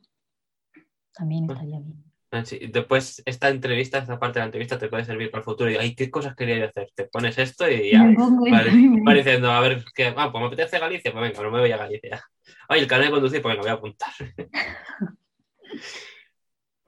[1.14, 2.04] también estaría bien.
[2.44, 5.72] Sí, Después, esta entrevista, esta parte de la entrevista te puede servir para el futuro.
[5.72, 6.92] Y, ay, ¿qué cosas quería yo hacer?
[6.94, 8.04] Te pones esto y ya.
[8.04, 10.14] Va diciendo, a ver, ¿qué?
[10.16, 12.24] Ah, pues me apetece Galicia, pues venga, no me voy a Galicia.
[12.68, 14.12] Ay, el carnet de conducir, pues venga, voy a apuntar.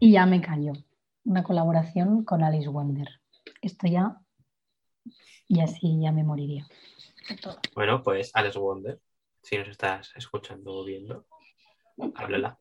[0.01, 0.71] Y ya me callo.
[1.25, 3.18] Una colaboración con Alice Wonder.
[3.61, 4.21] Esto ya...
[5.47, 6.67] Y así ya me moriría.
[7.73, 8.99] Bueno, pues Alex Wonder,
[9.41, 11.25] si nos estás escuchando o viendo,
[12.15, 12.59] háblala.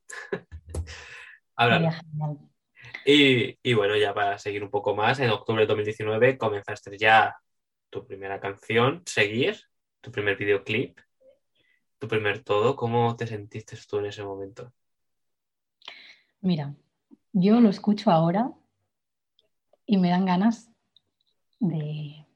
[1.55, 2.03] háblala.
[3.05, 7.37] Y, y bueno, ya para seguir un poco más, en octubre de 2019 comenzaste ya
[7.91, 9.59] tu primera canción, Seguir,
[10.01, 10.99] tu primer videoclip,
[11.99, 12.77] tu primer todo.
[12.77, 14.73] ¿Cómo te sentiste tú en ese momento?
[16.41, 16.75] Mira,
[17.33, 18.53] yo lo escucho ahora
[19.87, 20.71] y me dan ganas
[21.61, 22.27] de...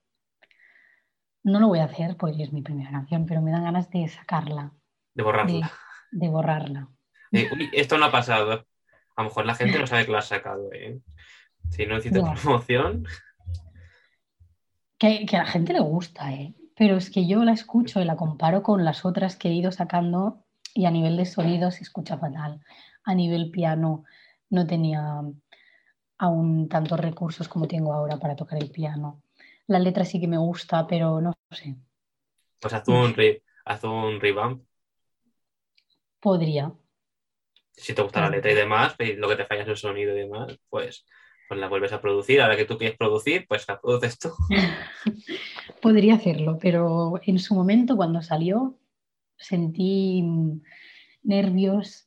[1.44, 4.06] No lo voy a hacer porque es mi primera canción, pero me dan ganas de
[4.08, 4.72] sacarla,
[5.14, 5.72] De borrarla.
[6.12, 6.88] de borrarla.
[7.32, 8.66] Eh, uy, esto no ha pasado.
[9.16, 11.00] A lo mejor la gente no sabe que lo has sacado, ¿eh?
[11.70, 13.04] Si no hiciste promoción,
[14.98, 16.54] Que, que a la gente le gusta, ¿eh?
[16.76, 19.72] Pero es que yo la escucho y la comparo con las otras que he ido
[19.72, 22.60] sacando y a nivel de sonido se escucha fatal.
[23.04, 24.04] A nivel piano
[24.48, 25.20] no tenía
[26.26, 29.22] aún tantos recursos como tengo ahora para tocar el piano.
[29.66, 31.76] La letra sí que me gusta, pero no sé.
[32.60, 34.62] pues haz un, re- haz un revamp.
[36.20, 36.72] Podría.
[37.72, 40.12] Si te gusta la letra y demás, y lo que te falla es el sonido
[40.16, 41.04] y demás, pues,
[41.48, 42.40] pues la vuelves a producir.
[42.40, 44.30] Ahora que tú quieres producir, pues la produces tú.
[45.82, 48.78] Podría hacerlo, pero en su momento cuando salió
[49.36, 50.24] sentí
[51.22, 52.06] nervios,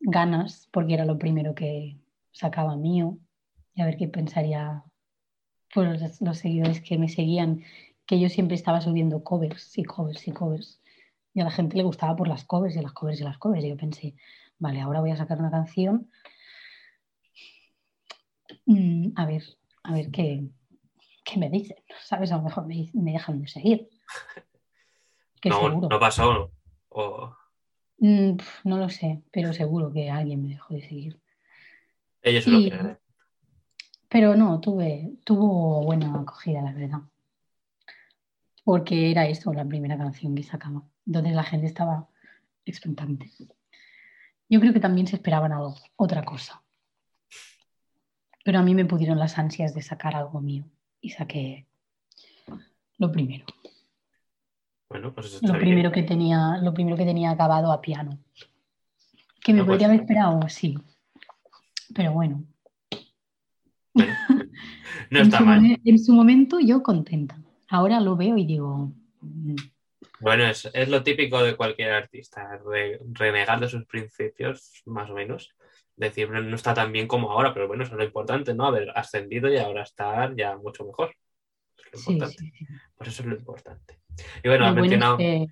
[0.00, 1.98] ganas, porque era lo primero que
[2.32, 3.18] sacaba mío
[3.74, 4.84] y a ver qué pensaría
[5.72, 7.62] pues, los, los seguidores que me seguían,
[8.06, 10.80] que yo siempre estaba subiendo covers y covers y covers.
[11.32, 13.64] Y a la gente le gustaba por las covers y las covers y las covers.
[13.64, 14.14] Y yo pensé,
[14.58, 16.10] vale, ahora voy a sacar una canción.
[18.66, 19.42] Mm, a ver,
[19.82, 20.44] a ver qué,
[21.24, 22.30] qué me dicen, ¿sabes?
[22.32, 23.88] A lo mejor me, me dejan de seguir.
[25.40, 25.88] Que No, seguro.
[25.90, 26.52] no pasó.
[26.88, 27.36] O
[27.98, 31.20] Mm, no lo sé, pero seguro que alguien me dejó de seguir.
[32.22, 32.98] ellos se lo Y- creen.
[34.14, 37.00] Pero no, tuve, tuvo buena acogida, la verdad.
[38.62, 40.84] Porque era eso, la primera canción que sacaba.
[41.04, 42.06] Entonces la gente estaba
[42.64, 43.28] expectante.
[44.48, 46.62] Yo creo que también se esperaban algo, otra cosa.
[48.44, 50.64] Pero a mí me pudieron las ansias de sacar algo mío.
[51.00, 51.66] Y saqué
[52.98, 53.46] lo primero.
[54.90, 55.92] Bueno, pues Lo primero bien.
[55.92, 58.20] que tenía, lo primero que tenía acabado a piano.
[59.42, 60.78] Que me No, pues- haber esperado, sí.
[61.92, 62.44] Pero bueno.
[63.94, 64.12] Bueno,
[65.10, 65.60] no está mal.
[65.60, 67.38] momen- en su momento yo contenta.
[67.68, 69.54] Ahora lo veo y digo, mm,
[70.20, 75.14] Bueno, es, es lo típico de cualquier artista, re- renegar de sus principios, más o
[75.14, 75.54] menos.
[75.96, 78.66] Decir, no, no está tan bien como ahora, pero bueno, eso es lo importante, ¿no?
[78.66, 81.14] Haber ascendido y ahora estar ya mucho mejor.
[81.76, 82.42] Es lo sí, importante.
[82.42, 82.66] sí, sí.
[82.96, 84.00] Pues eso es lo importante.
[84.42, 85.16] Y bueno, Lo has bueno es mencionado.
[85.18, 85.46] que-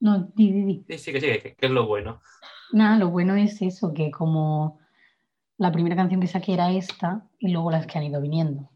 [0.00, 0.84] No, di, di, di.
[0.88, 2.20] Sí, sí, que sí, que, que es lo bueno.
[2.72, 4.78] Nada, lo bueno es eso, que como
[5.58, 8.70] la primera canción que saqué era esta y luego las que han ido viniendo.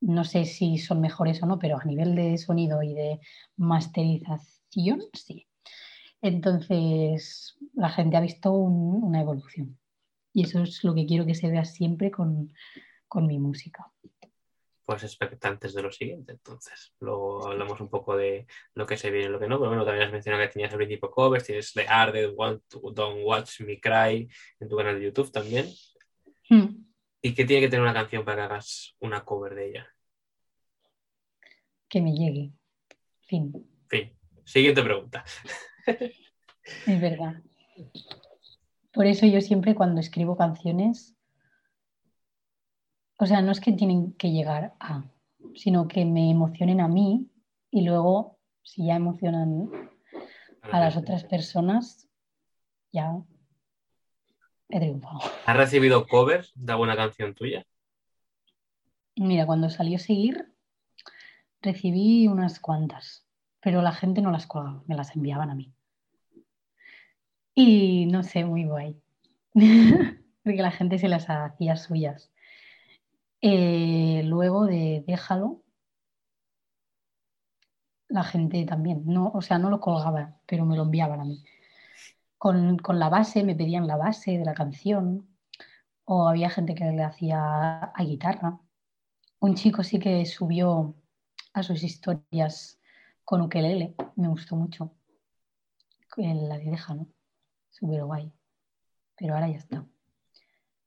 [0.00, 3.20] No sé si son mejores o no, pero a nivel de sonido y de
[3.56, 5.46] masterización, sí.
[6.20, 9.78] Entonces, la gente ha visto un- una evolución.
[10.32, 12.52] Y eso es lo que quiero que se vea siempre con,
[13.08, 13.90] con mi música.
[14.84, 16.92] Pues expectantes de lo siguiente, entonces.
[16.98, 19.84] Luego hablamos un poco de lo que se viene y lo que no, pero bueno,
[19.84, 21.86] también has mencionado que tenías el principio covers, tienes The
[22.68, 25.66] to- Don't Watch Me Cry en tu canal de YouTube también.
[26.48, 26.84] Hmm.
[27.22, 29.86] ¿Y qué tiene que tener una canción para que hagas una cover de ella?
[31.88, 32.50] Que me llegue.
[33.20, 33.52] Fin,
[34.44, 35.24] siguiente pregunta.
[36.86, 37.40] Es verdad.
[38.92, 41.16] Por eso yo siempre cuando escribo canciones,
[43.22, 45.04] o sea, no es que tienen que llegar a,
[45.54, 47.30] sino que me emocionen a mí
[47.70, 49.70] Y luego, si ya emocionan
[50.62, 52.08] a las otras personas,
[52.90, 53.22] ya
[54.68, 55.20] he triunfado.
[55.46, 57.64] ¿Has recibido covers de alguna canción tuya?
[59.14, 60.52] Mira, cuando salió Seguir,
[61.60, 63.24] recibí unas cuantas,
[63.60, 65.72] pero la gente no las colgaba, me las enviaban a mí.
[67.54, 69.00] Y no sé, muy guay.
[69.54, 72.31] Porque la gente se las hacía suyas.
[73.42, 75.62] Eh, luego de Déjalo,
[78.08, 81.42] la gente también, no, o sea, no lo colgaba, pero me lo enviaban a mí.
[82.38, 85.28] Con, con, la base, me pedían la base de la canción,
[86.04, 88.60] o había gente que le hacía a guitarra.
[89.40, 90.94] Un chico sí que subió
[91.54, 92.80] a sus historias
[93.24, 94.92] con ukelele, me gustó mucho.
[96.16, 97.08] La de Déjalo
[97.70, 98.32] súper guay.
[99.16, 99.86] Pero ahora ya está.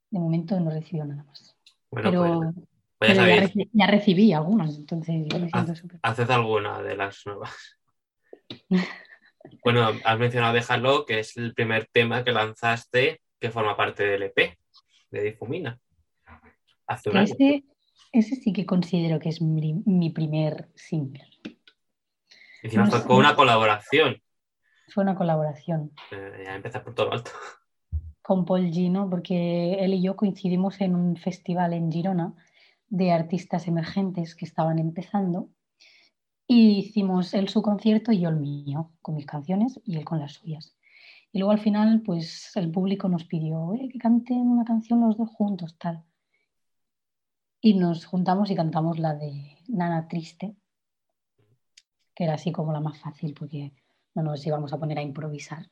[0.09, 1.54] De momento no recibido nada más.
[1.95, 2.53] Pero,
[2.99, 5.99] pues, pues ya, recibí, algunas, entonces yo me siento súper.
[6.03, 7.77] Haced alguna de las nuevas.
[9.63, 14.23] bueno, has mencionado Déjalo, que es el primer tema que lanzaste que forma parte del
[14.23, 14.57] EP
[15.11, 15.79] de Difumina.
[16.87, 17.63] Hace un ese,
[18.11, 21.27] ese sí que considero que es mi, primer single.
[22.61, 24.21] Encima fue con una colaboración.
[24.87, 25.91] Fue una colaboración.
[26.11, 27.31] Eh, ya empezar por todo alto.
[28.25, 32.33] Con Paul Gino, porque él y yo coincidimos en un festival en Girona
[32.89, 35.49] de artistas emergentes que estaban empezando.
[36.47, 40.19] Y hicimos él su concierto y yo el mío, con mis canciones y él con
[40.19, 40.75] las suyas.
[41.31, 45.29] Y luego al final, pues el público nos pidió que canten una canción los dos
[45.29, 46.03] juntos, tal.
[47.61, 50.55] Y nos juntamos y cantamos la de Nana Triste,
[52.15, 53.73] que era así como la más fácil, porque
[54.15, 55.69] no nos íbamos a poner a improvisar.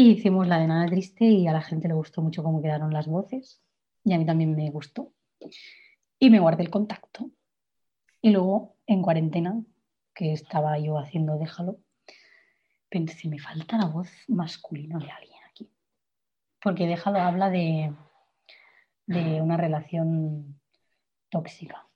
[0.00, 2.90] Y hicimos la de Nada Triste y a la gente le gustó mucho cómo quedaron
[2.90, 3.60] las voces
[4.02, 5.12] y a mí también me gustó.
[6.18, 7.30] Y me guardé el contacto.
[8.22, 9.62] Y luego, en cuarentena,
[10.14, 11.80] que estaba yo haciendo Déjalo,
[12.88, 15.70] pensé, me falta la voz masculina de alguien aquí.
[16.62, 17.92] Porque Déjalo habla de,
[19.04, 20.58] de una relación
[21.28, 21.86] tóxica.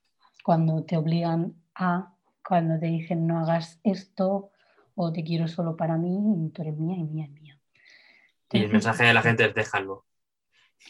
[0.45, 2.15] Cuando te obligan a,
[2.47, 4.51] cuando te dicen no hagas esto,
[4.95, 7.44] o te quiero solo para mí, tú eres mía y mía y mía.
[8.55, 10.05] Y el mensaje de la gente es déjalo.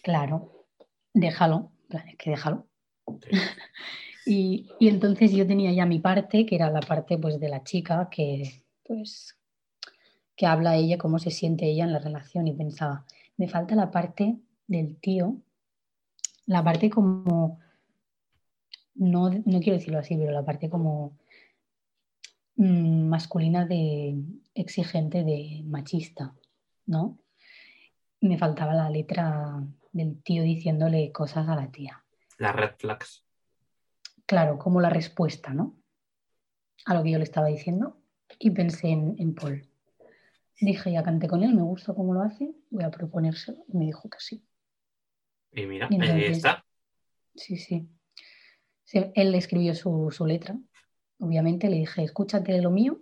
[0.03, 0.67] Claro,
[1.13, 2.67] déjalo, es que déjalo.
[4.27, 8.09] y, entonces yo tenía ya mi parte, que era la parte pues de la chica
[8.11, 9.37] que pues
[10.37, 13.93] que habla ella, cómo se siente ella en la relación y pensaba, me falta la
[13.93, 15.37] parte del tío,
[16.47, 17.61] la parte como,
[18.95, 21.17] no, no quiero decirlo así, pero la parte como
[22.57, 24.17] Mm, masculina de
[24.55, 26.35] exigente de machista,
[26.87, 27.19] ¿no?
[28.25, 32.03] Me faltaba la letra del tío diciéndole cosas a la tía.
[32.39, 33.25] La red flags.
[34.27, 35.77] Claro, como la respuesta, ¿no?
[36.87, 38.01] A lo que yo le estaba diciendo
[38.39, 39.69] y pensé en, Paul.
[40.61, 43.65] Dije, ya canté con él, me gusta cómo lo hace, voy a proponérselo.
[43.69, 44.43] Y me dijo que sí.
[45.53, 46.65] Y mira, ahí está.
[47.35, 47.89] Sí, sí,
[48.93, 50.57] Él escribió su, su letra
[51.19, 53.01] obviamente le dije, escúchate lo mío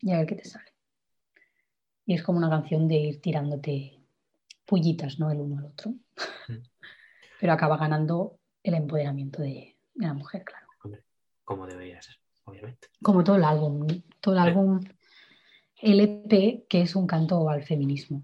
[0.00, 0.72] y a ver qué te sale.
[2.06, 3.99] Y es como una canción de ir tirándote
[4.70, 5.30] pullitas, ¿no?
[5.30, 5.94] El uno al otro.
[7.40, 10.66] Pero acaba ganando el empoderamiento de, la mujer, claro.
[11.44, 12.88] como debería ser, obviamente.
[13.02, 13.86] Como todo el álbum,
[14.20, 14.80] todo el álbum
[15.82, 18.22] LP, que es un canto al feminismo,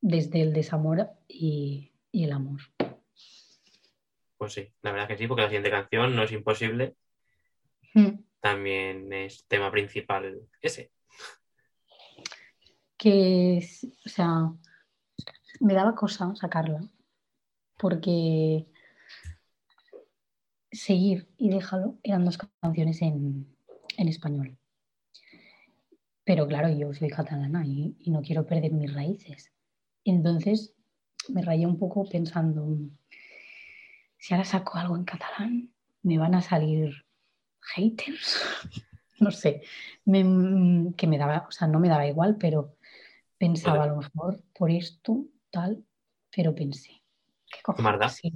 [0.00, 2.60] desde el desamor y, y el amor.
[4.36, 6.96] Pues sí, la verdad que sí, porque la siguiente canción no es imposible
[7.96, 8.22] Mm.
[8.40, 10.92] también es tema principal ese.
[12.98, 13.66] Que,
[14.04, 14.52] o sea,
[15.60, 16.80] me daba cosa sacarla,
[17.76, 18.66] porque
[20.72, 23.46] Seguir y Déjalo eran dos canciones en,
[23.96, 24.58] español.
[26.24, 29.52] Pero claro, yo soy catalana y, y, no quiero perder mis raíces.
[30.04, 30.74] Entonces
[31.28, 32.78] me rayé un poco pensando,
[34.18, 37.06] si ahora saco algo en catalán, me van a salir
[37.60, 38.40] haters,
[39.20, 39.62] no sé,
[40.04, 42.76] que me daba, o sea, no me daba igual, pero
[43.38, 45.84] pensaba a lo mejor por esto, tal,
[46.34, 47.02] pero pensé,
[47.50, 48.12] ¿qué cojones?
[48.12, 48.32] Si,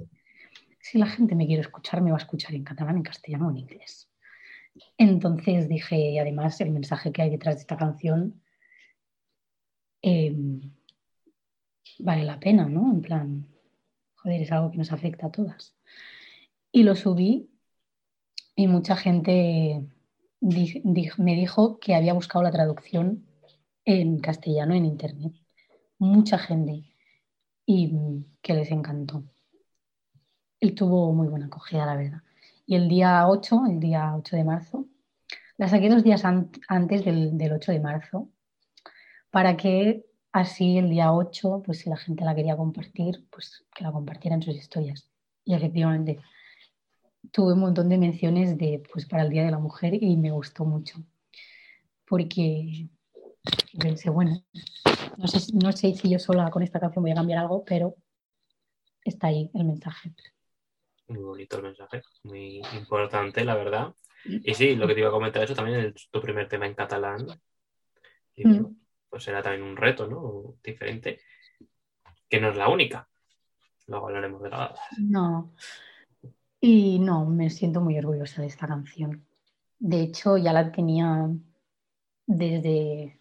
[0.79, 3.51] si la gente me quiere escuchar, me va a escuchar en catalán, en castellano o
[3.51, 4.09] en inglés.
[4.97, 8.41] Entonces dije, y además el mensaje que hay detrás de esta canción
[10.01, 10.73] em,
[11.99, 12.91] vale la pena, ¿no?
[12.91, 13.47] En plan,
[14.15, 15.75] joder, es algo que nos afecta a todas.
[16.71, 17.49] Y lo subí
[18.55, 19.85] y mucha gente
[20.39, 23.27] me dijo que había buscado la traducción
[23.85, 25.33] en castellano en internet.
[25.97, 26.90] Mucha gente.
[27.65, 27.93] Y
[28.41, 29.23] que les encantó.
[30.59, 32.21] Y tuvo muy buena acogida, la verdad.
[32.65, 34.87] Y el día 8, el día 8 de marzo,
[35.57, 38.29] La saqué dos días an- antes del, del 8 de marzo
[39.29, 43.83] para que así el día 8, pues si la gente la quería compartir, pues que
[43.83, 45.09] la compartiera en sus historias.
[45.45, 46.19] Y efectivamente,
[47.31, 50.31] tuve un montón de menciones de, pues, para el Día de la Mujer y me
[50.31, 50.97] gustó mucho.
[52.05, 52.89] Porque
[53.79, 54.43] pensé, bueno,
[55.17, 57.95] no sé, no sé si yo sola con esta canción voy a cambiar algo, pero
[59.03, 60.13] está ahí el mensaje.
[61.07, 63.93] Muy bonito el mensaje, muy importante, la verdad.
[64.25, 66.75] Y sí, lo que te iba a comentar eso también, el- tu primer tema en
[66.75, 67.25] catalán.
[68.35, 68.77] Y Mm.
[69.09, 70.55] pues era también un reto, ¿no?
[70.63, 71.19] Diferente,
[72.29, 73.09] que no es la única.
[73.87, 74.73] Luego hablaremos de la...
[74.99, 75.53] No.
[76.61, 79.25] Y no, me siento muy orgullosa de esta canción.
[79.79, 81.27] De hecho, ya la tenía
[82.27, 83.17] desde,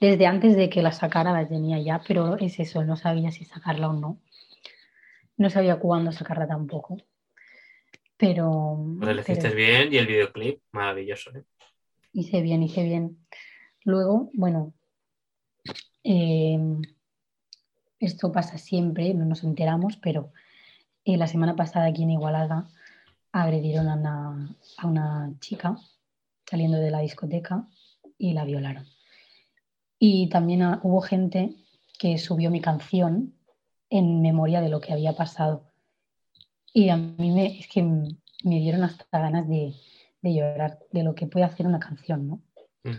[0.00, 3.44] desde antes de que la sacara, la tenía ya, pero es eso, no sabía si
[3.44, 4.18] sacarla o no.
[5.36, 6.96] No sabía cuándo sacarla tampoco.
[8.16, 11.44] Pero, Pues elegiste pero bien y el videoclip, maravilloso, ¿eh?
[12.12, 13.18] hice bien, hice bien.
[13.84, 14.74] Luego, bueno,
[16.02, 16.58] eh,
[18.00, 20.32] esto pasa siempre, no nos enteramos, pero
[21.04, 22.68] eh, la semana pasada aquí en Igualada
[23.32, 25.76] agredieron a una, a una chica
[26.44, 27.68] saliendo de la discoteca
[28.18, 28.86] y la violaron.
[29.98, 31.54] Y también hubo gente
[31.98, 33.34] que subió mi canción
[33.90, 35.64] en memoria de lo que había pasado.
[36.72, 39.74] Y a mí me, es que me dieron hasta ganas de,
[40.22, 42.42] de llorar de lo que puede hacer una canción, ¿no?
[42.84, 42.96] Mm.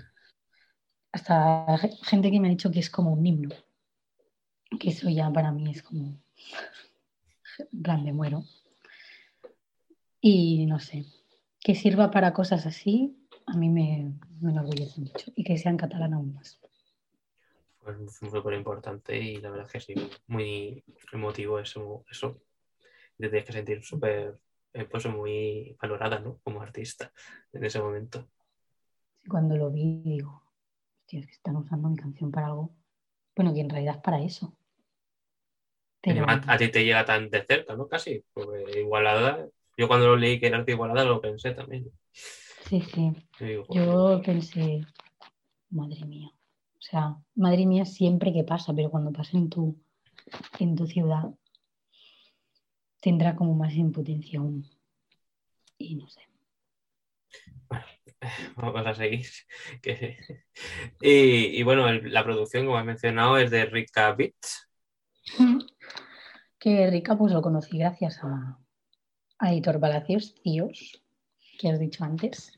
[1.11, 3.55] Hasta ge- gente que me ha dicho que es como un himno.
[4.79, 6.17] Que eso ya para mí es como,
[7.71, 8.43] me muero.
[10.21, 11.05] Y no sé,
[11.61, 15.31] que sirva para cosas así, a mí me, me enorgullece mucho.
[15.35, 16.59] Y que sea en catalán aún más.
[17.97, 22.03] Pues súper importante y la verdad es que sí, muy emotivo eso.
[22.09, 22.39] eso.
[23.17, 24.37] Te tienes que sentir súper,
[24.73, 26.39] eh, pues muy valorada, ¿no?
[26.43, 27.11] Como artista
[27.51, 28.27] en ese momento.
[29.27, 30.43] Cuando lo vi, digo,
[31.07, 32.71] es que están usando mi canción para algo.
[33.35, 34.53] Bueno, que en realidad es para eso.
[36.01, 37.87] Pero a ti te llega tan de cerca, ¿no?
[37.87, 38.23] Casi.
[38.33, 41.91] Porque Igualada, yo cuando lo leí que era de Igualada lo pensé también.
[42.13, 43.13] sí, sí.
[43.39, 44.81] Digo, Yo pensé,
[45.69, 46.31] madre mía.
[46.80, 49.77] O sea, madre mía siempre que pasa, pero cuando pasa en tu,
[50.59, 51.25] en tu ciudad,
[53.01, 54.65] tendrá como más impotencia aún.
[55.77, 56.21] Y no sé.
[58.55, 59.25] Vamos a seguir.
[59.82, 60.17] Que-
[61.01, 64.67] Y, y bueno, el- la producción, como has mencionado, es de Rika Beats.
[66.57, 68.59] Que rica, pues lo conocí gracias a,
[69.38, 71.01] a Editor Palacios, Cíos,
[71.57, 72.51] que has dicho antes.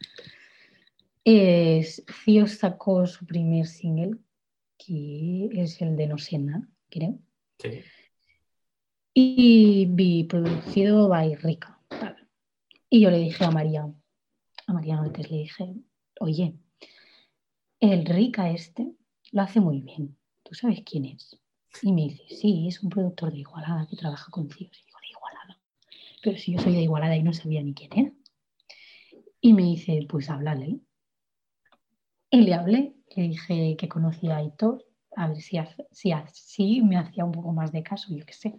[1.23, 4.17] Es, Cíos sacó su primer single,
[4.77, 7.19] que es el de No sé nada, creo.
[7.59, 7.81] Sí.
[9.13, 11.79] Y vi producido by Rica.
[11.89, 12.27] tal.
[12.89, 13.93] Y yo le dije a María,
[14.67, 15.75] a María Nortes, le dije,
[16.19, 16.55] oye,
[17.79, 18.91] el Rica este
[19.31, 20.17] lo hace muy bien.
[20.43, 21.39] ¿Tú sabes quién es?
[21.81, 24.77] Y me dice, sí, es un productor de Igualada que trabaja con Cíos.
[24.81, 25.61] Y digo, de Igualada.
[26.21, 28.11] Pero si yo soy de Igualada y no sabía ni quién era.
[29.39, 30.79] Y me dice, pues háblale.
[32.33, 34.85] Y le hablé, le dije que conocía a Aitor,
[35.17, 35.59] a ver si,
[35.91, 38.55] si así me hacía un poco más de caso, yo qué sé.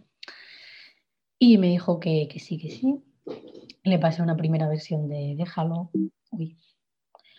[1.38, 3.02] Y me dijo que, que sí, que sí.
[3.82, 5.90] Le pasé una primera versión de Déjalo.
[6.32, 6.58] Uy.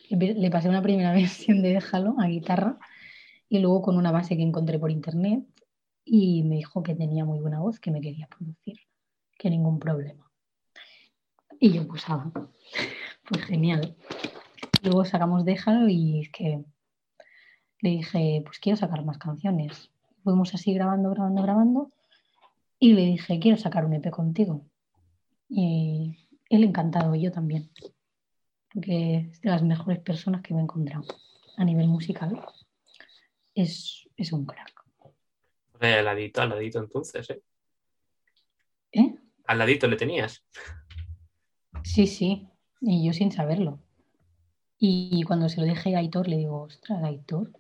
[0.10, 2.80] Le pasé una primera versión de Déjalo a guitarra
[3.48, 5.46] y luego con una base que encontré por internet
[6.04, 8.80] y me dijo que tenía muy buena voz, que me quería producir,
[9.38, 10.32] que ningún problema.
[11.60, 12.32] Y yo pues, ah,
[13.30, 13.96] pues genial.
[14.84, 16.64] Luego sacamos Déjalo y es que
[17.80, 19.90] le dije, pues quiero sacar más canciones.
[20.24, 21.92] Fuimos así grabando, grabando, grabando
[22.80, 24.66] y le dije, quiero sacar un EP contigo.
[25.48, 26.18] Y
[26.50, 27.72] él encantado, y yo también.
[28.74, 31.06] Porque es de las mejores personas que me he encontrado
[31.56, 32.46] a nivel musical.
[33.56, 34.84] Es, es un crack.
[35.80, 37.42] Sea, al ladito, al ladito entonces, ¿eh?
[38.92, 39.16] ¿Eh?
[39.46, 40.46] Al ladito le tenías.
[41.84, 42.50] Sí, sí.
[42.82, 43.80] Y yo sin saberlo.
[44.86, 47.54] Y cuando se lo dejé a Aitor, le digo, ostras, Aitor,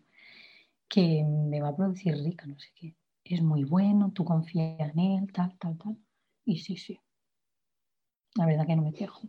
[0.89, 2.95] que me va a producir rica, no sé qué.
[3.23, 5.95] Es muy bueno, tú confías en él, tal, tal, tal.
[6.43, 6.99] Y sí, sí.
[8.35, 9.21] La verdad que no me quejo.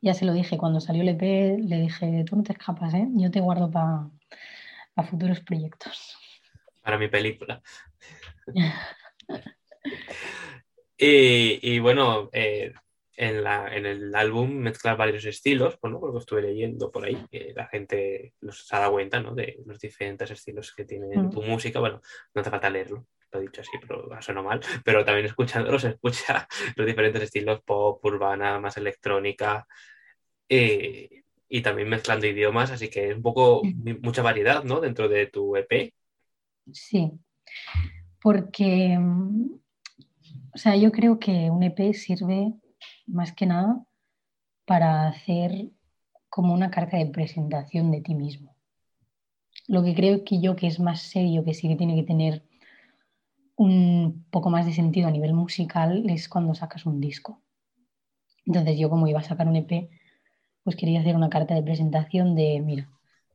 [0.00, 3.06] Ya se lo dije, cuando salió el EP, le dije, tú no te escapas, ¿eh?
[3.14, 4.10] Yo te guardo para
[5.08, 6.18] futuros proyectos.
[6.82, 7.62] Para mi película.
[10.98, 12.72] y, y bueno, eh,
[13.16, 17.52] en, la, en el álbum mezclas varios estilos, bueno, porque estuve leyendo por ahí, que
[17.54, 19.34] la gente nos ha dado cuenta ¿no?
[19.34, 21.30] de los diferentes estilos que tiene Mm.
[21.30, 21.80] tu música.
[21.80, 22.00] Bueno,
[22.34, 24.60] no hace falta leerlo, lo he dicho así, pero suena mal.
[24.84, 26.46] Pero también escuchándolo se escucha
[26.76, 29.66] los diferentes estilos pop, urbana, más electrónica.
[30.48, 33.62] Eh, y también mezclando idiomas, así que es un poco
[34.00, 34.80] mucha variedad, ¿no?
[34.80, 35.92] Dentro de tu EP.
[36.72, 37.10] Sí,
[38.22, 38.96] porque,
[40.54, 42.54] o sea, yo creo que un EP sirve
[43.06, 43.84] más que nada
[44.64, 45.70] para hacer
[46.28, 48.56] como una carta de presentación de ti mismo.
[49.68, 52.42] Lo que creo que yo que es más serio, que sí que tiene que tener
[53.56, 57.40] un poco más de sentido a nivel musical, es cuando sacas un disco.
[58.46, 59.90] Entonces yo como iba a sacar un EP,
[60.64, 62.90] pues quería hacer una carta de presentación de, mira,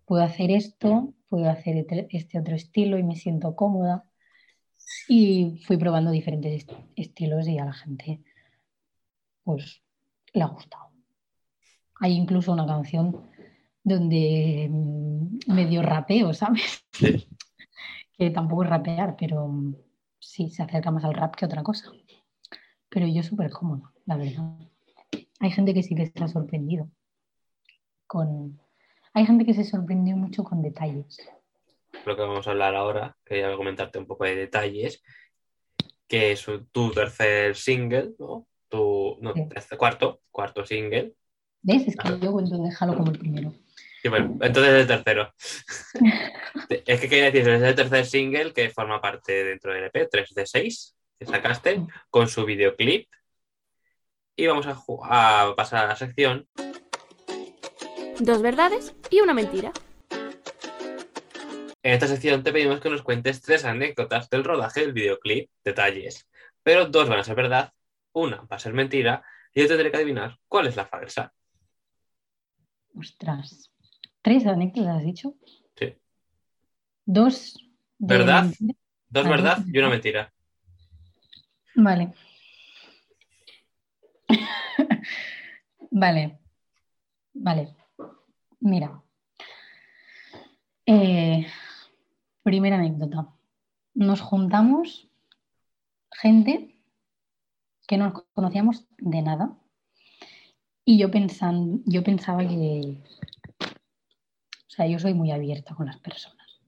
[0.05, 1.77] puedo hacer esto, puedo hacer
[2.09, 4.03] este- otro estilo y me siento cómoda.
[5.07, 8.21] Y fui probando diferentes est- estilos y a la gente
[9.47, 9.81] pues
[10.33, 10.91] le ha gustado.
[12.01, 13.29] Hay incluso una canción
[13.81, 16.85] donde mm, medio rapeo, ¿sabes?
[16.91, 17.29] Sí.
[18.17, 19.75] que tampoco es rapear, pero mm,
[20.19, 21.89] sí, se acerca más al rap que otra cosa.
[22.89, 24.53] Pero yo súper cómoda, la verdad.
[25.39, 26.89] Hay gente que sí que se ha sorprendido
[28.05, 28.59] con...
[29.13, 31.21] Hay gente que se sorprendió mucho con detalles.
[32.05, 35.01] Lo que vamos a hablar ahora, quería comentarte un poco de detalles,
[36.05, 38.45] que es tu tercer single, ¿no?
[38.69, 39.41] Tu, no, Sí.
[39.49, 41.13] tercer- cuarto, cuarto single.
[41.61, 41.87] ¿Ves?
[41.87, 43.53] Es que yo cuento déjalo como el primero.
[44.03, 45.33] Y bueno, entonces el tercero.
[46.69, 50.33] es que quería decir, es el tercer single que forma parte dentro del EP, 3
[50.33, 53.09] de 6, que sacaste, con su videoclip.
[54.35, 54.77] Y vamos a,
[55.49, 56.47] a pasar a la sección
[58.19, 59.71] Dos verdades y una mentira.
[61.83, 66.27] En esta sección te pedimos que nos cuentes tres anécdotas del rodaje del videoclip, detalles.
[66.63, 67.71] Pero dos van a ser verdad,
[68.13, 71.33] una va a ser mentira y yo tendré que adivinar cuál es la falsa.
[72.95, 73.71] Ostras.
[74.21, 75.35] ¿Tres anécdotas has dicho?
[75.75, 75.95] Sí.
[77.05, 77.57] Dos.
[77.97, 78.45] de ¿Verdad?
[79.09, 79.29] Dos Vale.
[79.29, 80.33] verdad y una mentira.
[81.75, 82.13] Vale.
[85.91, 86.39] vale.
[87.33, 87.75] Vale.
[88.59, 89.01] Mira.
[90.85, 91.45] Eh,
[92.43, 93.29] primera anécdota.
[93.93, 95.09] Nos juntamos
[96.11, 96.76] gente
[97.87, 99.57] que no nos conocíamos de nada.
[100.85, 103.01] Y yo, pensan, yo pensaba que.
[103.59, 106.61] O sea, yo soy muy abierta con las personas.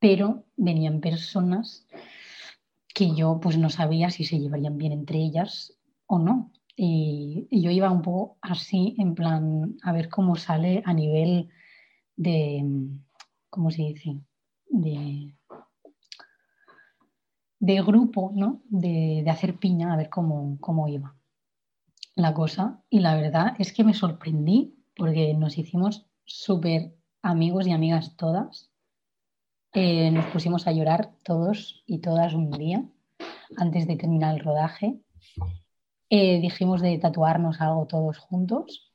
[0.00, 1.86] Pero venían personas
[2.92, 6.50] que yo pues no sabía si se llevarían bien entre ellas o no.
[6.74, 11.50] Y, y yo iba un poco así, en plan, a ver cómo sale a nivel
[12.16, 12.64] de,
[13.50, 14.20] ¿cómo se dice?
[14.68, 15.34] De,
[17.62, 18.60] de grupo, ¿no?
[18.68, 21.14] De, hacer piña, a ver cómo, cómo iba
[22.16, 22.82] la cosa.
[22.90, 26.92] Y la verdad es que me sorprendí porque nos hicimos súper
[27.22, 28.72] amigos y amigas todas.
[29.74, 32.84] Eh, nos pusimos a llorar todos y todas un día
[33.56, 35.00] antes de terminar el rodaje.
[36.10, 38.92] Eh, dijimos de tatuarnos algo todos juntos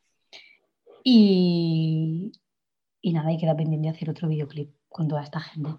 [1.06, 2.34] y,
[3.02, 5.70] y nada, y queda pendiente hacer otro videoclip con toda esta gente.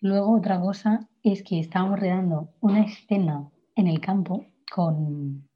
[0.00, 5.48] Luego otra cosa es que estábamos redando una escena en el campo con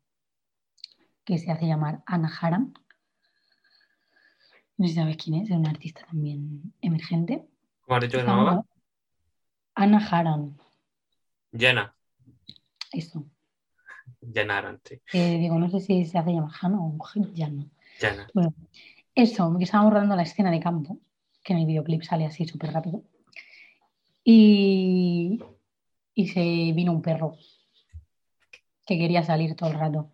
[1.25, 2.75] que se hace llamar Ana Haram.
[4.77, 7.49] No sé si sabes quién es, es una artista también emergente.
[7.83, 8.65] ¿Cómo has dicho que llamaba?
[9.75, 10.57] Ana Haram,
[11.57, 11.95] Jenna.
[12.93, 13.25] eso.
[14.33, 15.01] Jenna Aran, sí.
[15.13, 17.67] Eh, digo, no sé si se hace llamar Hannah o Jana.
[17.99, 18.29] Jenna.
[18.35, 18.55] Bueno,
[19.15, 20.99] eso, que estábamos rodando la escena de campo,
[21.43, 23.03] que en el videoclip sale así súper rápido.
[24.25, 25.39] Y,
[26.15, 26.41] y se
[26.73, 27.37] vino un perro
[28.87, 30.11] que quería salir todo el rato.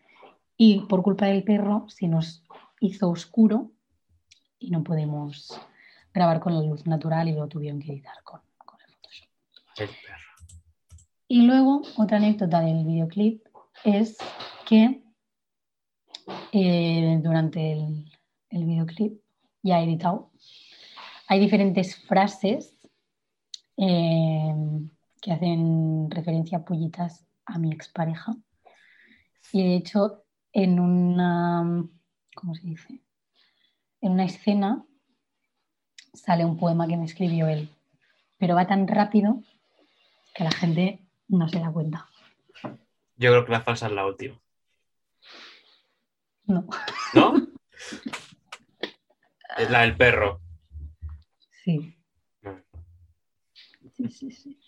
[0.57, 2.45] Y por culpa del perro se nos
[2.81, 3.71] hizo oscuro
[4.59, 5.59] y no podemos
[6.13, 9.29] grabar con la luz natural y lo tuvieron que editar con, con el Photoshop.
[9.79, 10.21] El perro.
[11.29, 13.47] Y luego, otra anécdota del videoclip
[13.85, 14.19] es
[14.67, 15.03] que
[16.53, 18.11] eh, durante el,
[18.51, 19.21] el videoclip,
[19.63, 20.31] ya editado,
[21.29, 22.77] hay diferentes frases
[23.83, 24.55] eh,
[25.23, 28.37] que hacen referencia a pullitas a mi expareja.
[29.53, 31.87] Y de hecho, en una,
[32.35, 33.01] ¿cómo se dice?
[34.03, 34.85] En una escena
[36.13, 37.71] sale un poema que me escribió él,
[38.39, 39.43] pero va tan rápido
[40.35, 42.07] que la gente no se da cuenta.
[43.17, 44.39] Yo creo que la falsa es la última.
[46.45, 46.67] No,
[47.15, 47.35] ¿No?
[49.57, 50.41] es la del perro.
[51.65, 51.97] sí.
[54.01, 54.11] No.
[54.11, 54.59] Sí, sí, sí.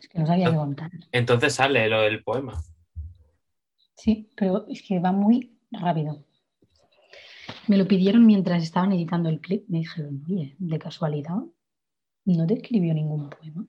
[0.00, 0.90] Es que no sabía qué contar.
[1.12, 2.62] Entonces sale lo del poema.
[3.96, 6.24] Sí, pero es que va muy rápido.
[7.68, 9.64] Me lo pidieron mientras estaban editando el clip.
[9.68, 11.38] Me dijeron, oye, de casualidad,
[12.24, 13.66] no te escribió ningún poema.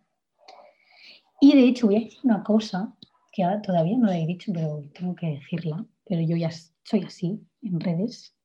[1.42, 2.96] Y de hecho, voy a decir una cosa
[3.32, 5.86] que ahora todavía no la he dicho, pero tengo que decirla.
[6.06, 6.50] Pero yo ya
[6.84, 8.36] soy así en redes.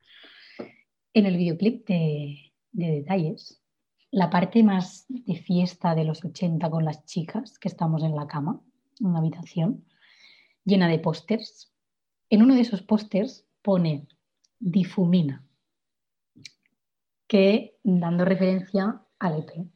[1.12, 3.59] en el videoclip de, de detalles,
[4.10, 8.26] la parte más de fiesta de los 80 con las chicas, que estamos en la
[8.26, 8.60] cama,
[8.98, 9.84] en una habitación
[10.64, 11.72] llena de pósters.
[12.28, 14.08] En uno de esos pósters pone
[14.58, 15.44] difumina,
[17.26, 19.66] que dando referencia al EP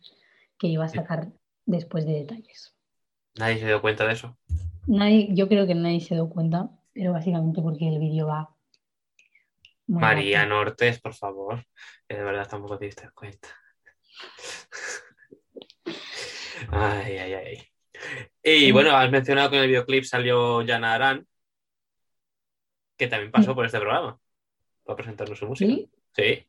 [0.59, 1.32] que iba a sacar
[1.66, 2.76] después de detalles.
[3.37, 4.37] Nadie se dio cuenta de eso.
[4.87, 8.55] Nadie, yo creo que nadie se dio cuenta, pero básicamente porque el vídeo va.
[9.87, 10.57] muy María rápido.
[10.57, 11.64] Nortes, por favor.
[12.07, 13.49] Que de verdad tampoco te diste cuenta.
[16.70, 17.58] Ay, ay, ay.
[18.42, 21.26] Y bueno, has mencionado que en el videoclip salió Yana Aran,
[22.96, 23.54] que también pasó Sí.
[23.54, 24.18] por este programa
[24.84, 25.72] para presentarnos su música.
[26.12, 26.46] ¿Sí?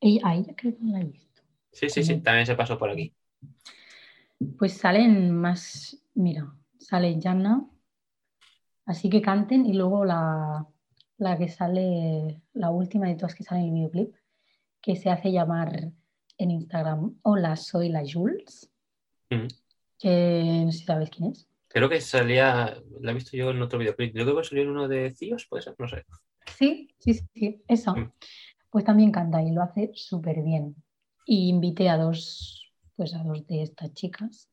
[0.00, 1.42] Sí, a ella creo que no la he visto.
[1.72, 3.12] sí, sí, sí, también se pasó por aquí.
[4.58, 7.64] Pues salen más, mira, sale Jana,
[8.86, 10.66] así que canten y luego la,
[11.18, 14.14] la que sale, la última de todas que sale en el videoclip,
[14.80, 15.90] que se hace llamar
[16.38, 18.70] en Instagram, hola, soy la Jules,
[19.30, 19.48] Ujú.
[19.98, 21.48] que no sé si sabes quién es.
[21.68, 24.14] Creo que salía, la he visto yo en otro videoclip.
[24.14, 26.04] Yo creo que salió en uno de Cios, puede ser, no sé.
[26.56, 27.92] Sí, sí, sí, esa.
[27.92, 28.12] Mm.
[28.70, 30.76] Pues también canta y lo hace súper bien.
[31.26, 34.48] Y invité a dos, pues a dos de estas chicas,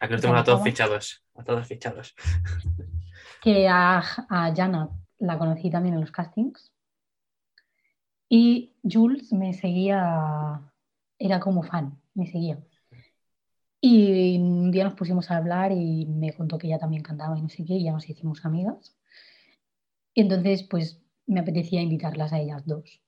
[0.00, 1.24] Aquí los ¿Esa tenemos a todos fichados.
[1.34, 2.14] A todos fichados.
[3.42, 6.72] que a, a Jana la conocí también en los castings.
[8.28, 10.60] Y Jules me seguía,
[11.26, 12.58] era como fan, me seguía.
[13.80, 17.42] Y un día nos pusimos a hablar y me contó que ella también cantaba y
[17.42, 18.96] no sé qué, y ya nos hicimos amigas.
[20.14, 23.02] Y entonces, pues me apetecía invitarlas a ellas dos,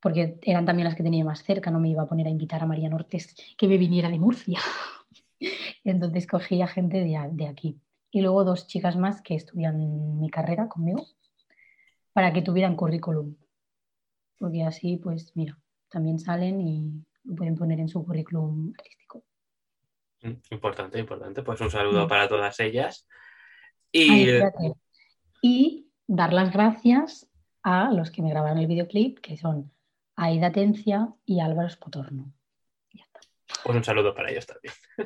[0.00, 2.62] porque eran también las que tenía más cerca, no me iba a poner a invitar
[2.62, 4.60] a María Nortes que me viniera de Murcia.
[5.84, 7.80] Entonces cogí a gente de, de aquí.
[8.10, 11.06] Y luego dos chicas más que estudian mi carrera conmigo
[12.12, 13.36] para que tuvieran currículum.
[14.38, 15.58] Porque así, pues mira,
[15.88, 19.22] también salen y lo pueden poner en su currículum artístico.
[20.22, 21.42] Mm, Importante, importante.
[21.42, 23.06] Pues un saludo para todas ellas.
[23.92, 24.28] Y.
[25.40, 27.28] Y dar las gracias
[27.62, 29.70] a los que me grabaron el videoclip, que son
[30.16, 32.32] Aida Tencia y Álvaro Spotorno.
[32.92, 33.20] Ya está.
[33.62, 34.74] pues un saludo para ellos también.
[34.98, 35.04] un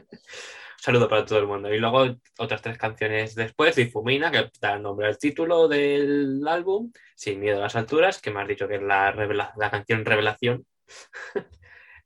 [0.78, 1.74] saludo para todo el mundo.
[1.74, 7.40] Y luego otras tres canciones después, Difumina, que da nombre al título del álbum, Sin
[7.40, 9.12] miedo a las alturas, que me has dicho que es la,
[9.56, 10.64] la canción Revelación.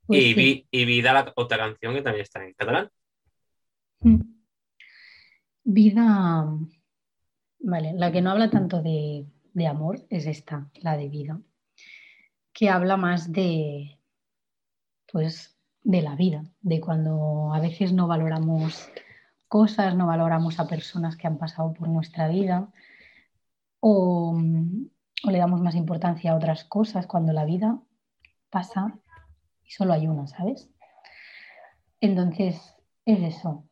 [0.06, 0.34] Pues y, sí.
[0.34, 2.90] Vi- y Vida, la otra canción que también está en catalán.
[4.00, 4.20] Mm.
[5.64, 6.48] Vida,
[7.58, 11.40] vale, la que no habla tanto de, de amor es esta, la de vida,
[12.52, 13.98] que habla más de,
[15.10, 18.88] pues, de la vida, de cuando a veces no valoramos
[19.48, 22.72] cosas, no valoramos a personas que han pasado por nuestra vida
[23.80, 24.36] o,
[25.24, 27.80] o le damos más importancia a otras cosas cuando la vida
[28.50, 28.98] pasa
[29.66, 30.70] y solo hay una, ¿sabes?
[32.00, 33.64] Entonces, es eso,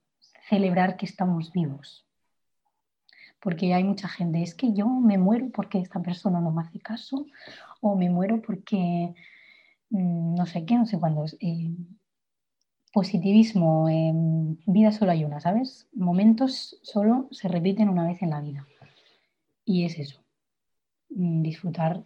[0.48, 2.06] celebrar que estamos vivos.
[3.40, 6.80] Porque hay mucha gente, es que yo me muero porque esta persona no me hace
[6.80, 7.26] caso,
[7.80, 9.14] o me muero porque
[9.90, 11.26] mm, no sé qué, no sé cuándo.
[11.40, 11.76] Eh,
[12.92, 14.12] positivismo, eh,
[14.66, 15.88] vida solo hay una, ¿sabes?
[15.92, 18.66] Momentos solo se repiten una vez en la vida.
[19.64, 20.24] Y es eso,
[21.10, 22.04] mm, disfrutar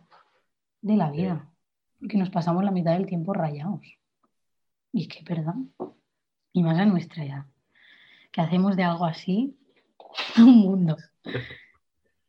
[0.80, 1.49] de la vida.
[1.99, 3.80] Porque nos pasamos la mitad del tiempo rayados.
[4.92, 5.74] Y es que, perdón,
[6.53, 7.46] y más a nuestra edad,
[8.32, 9.57] que hacemos de algo así
[10.36, 10.96] un mundo.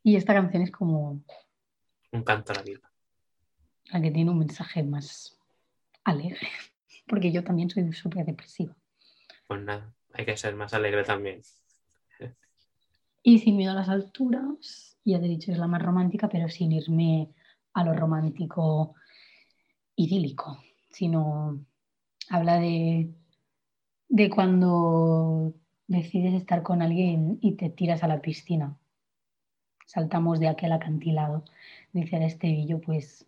[0.03, 1.21] Y esta canción es como
[2.11, 2.91] Un canto a la vida.
[3.91, 5.37] la que tiene un mensaje más
[6.03, 6.47] alegre,
[7.07, 8.75] porque yo también soy súper depresiva.
[9.47, 11.41] Pues nada, hay que ser más alegre también.
[13.21, 16.47] Y sin miedo a las alturas, ya te he dicho, es la más romántica, pero
[16.49, 17.29] sin irme
[17.73, 18.95] a lo romántico
[19.99, 20.57] idílico,
[20.91, 21.59] sino
[22.29, 23.13] habla de,
[24.07, 25.53] de cuando
[25.87, 28.77] decides estar con alguien y te tiras a la piscina.
[29.85, 31.43] Saltamos de aquel acantilado,
[31.91, 33.27] dice el estribillo, pues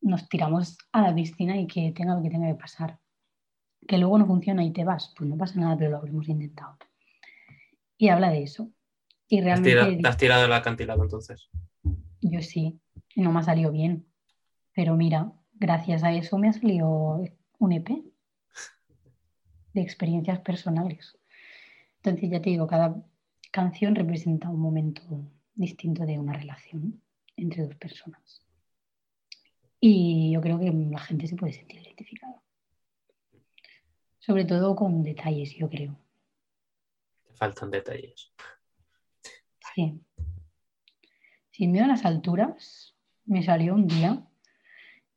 [0.00, 2.98] nos tiramos a la piscina y que tenga lo que tenga que pasar.
[3.86, 6.78] Que luego no funciona y te vas, pues no pasa nada, pero lo habremos intentado.
[7.98, 8.70] Y habla de eso.
[9.28, 11.50] Y ¿Te has, tirado, realmente te has tirado del acantilado entonces?
[12.22, 12.80] yo sí,
[13.14, 14.06] y no me ha salido bien.
[14.72, 17.22] Pero mira, gracias a eso me ha salido
[17.58, 17.88] un EP
[19.72, 21.18] de experiencias personales.
[21.96, 23.02] Entonces ya te digo, cada
[23.50, 25.02] canción representa un momento
[25.54, 27.00] distinto de una relación
[27.36, 28.42] entre dos personas.
[29.80, 32.42] Y yo creo que la gente se puede sentir identificada.
[34.18, 35.96] Sobre todo con detalles, yo creo.
[37.24, 38.32] Te faltan detalles.
[39.74, 40.00] Sí.
[41.50, 42.94] Sin miedo a las alturas,
[43.24, 44.26] me salió un día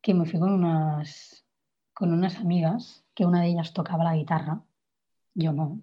[0.01, 1.45] que me fui con unas,
[1.93, 4.61] con unas amigas, que una de ellas tocaba la guitarra,
[5.33, 5.81] yo no.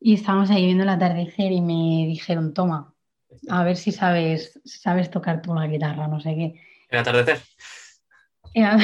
[0.00, 2.92] Y estábamos ahí viendo el atardecer y me dijeron, toma,
[3.48, 6.60] a ver si sabes, sabes tocar tú la guitarra, no sé qué.
[6.88, 7.40] ¿El atardecer?
[8.54, 8.78] Era-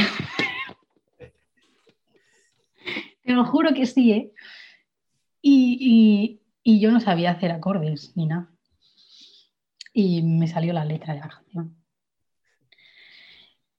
[3.25, 4.33] Te lo juro que sí, ¿eh?
[5.43, 8.51] Y, y- y yo no sabía hacer acordes ni nada.
[9.93, 11.77] Y me salió la letra de la canción.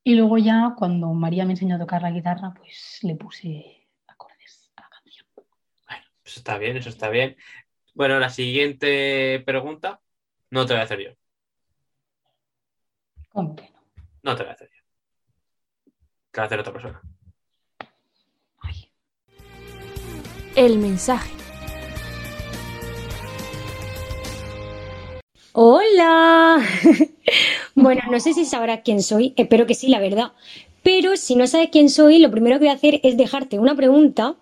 [0.03, 4.71] Y luego ya cuando María me enseñó a tocar la guitarra, pues le puse acordes
[4.75, 5.27] a la canción.
[6.23, 7.35] Eso está bien, eso está bien.
[7.93, 10.01] Bueno, la siguiente pregunta
[10.51, 11.11] no te la voy a hacer yo.
[13.29, 13.79] ¿Cómo que no?
[14.23, 14.83] No te la voy a hacer yo.
[16.31, 17.01] Te la va a hacer otra persona.
[18.61, 18.91] Ay,
[20.55, 21.39] El mensaje.
[25.51, 26.61] Hola.
[27.79, 30.31] bueno, no sé si sabrás quién soy, espero que sí, la verdad.
[30.83, 33.75] Pero si no sabes quién soy, lo primero que voy a hacer es dejarte una
[33.75, 34.35] pregunta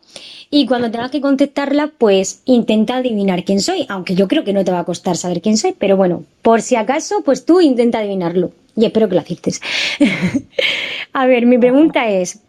[0.49, 4.63] y cuando tengas que contestarla, pues intenta adivinar quién soy, aunque yo creo que no
[4.63, 7.99] te va a costar saber quién soy, pero bueno, por si acaso, pues tú intenta
[7.99, 9.61] adivinarlo y espero que lo aciertes.
[11.13, 12.39] a ver, mi pregunta es,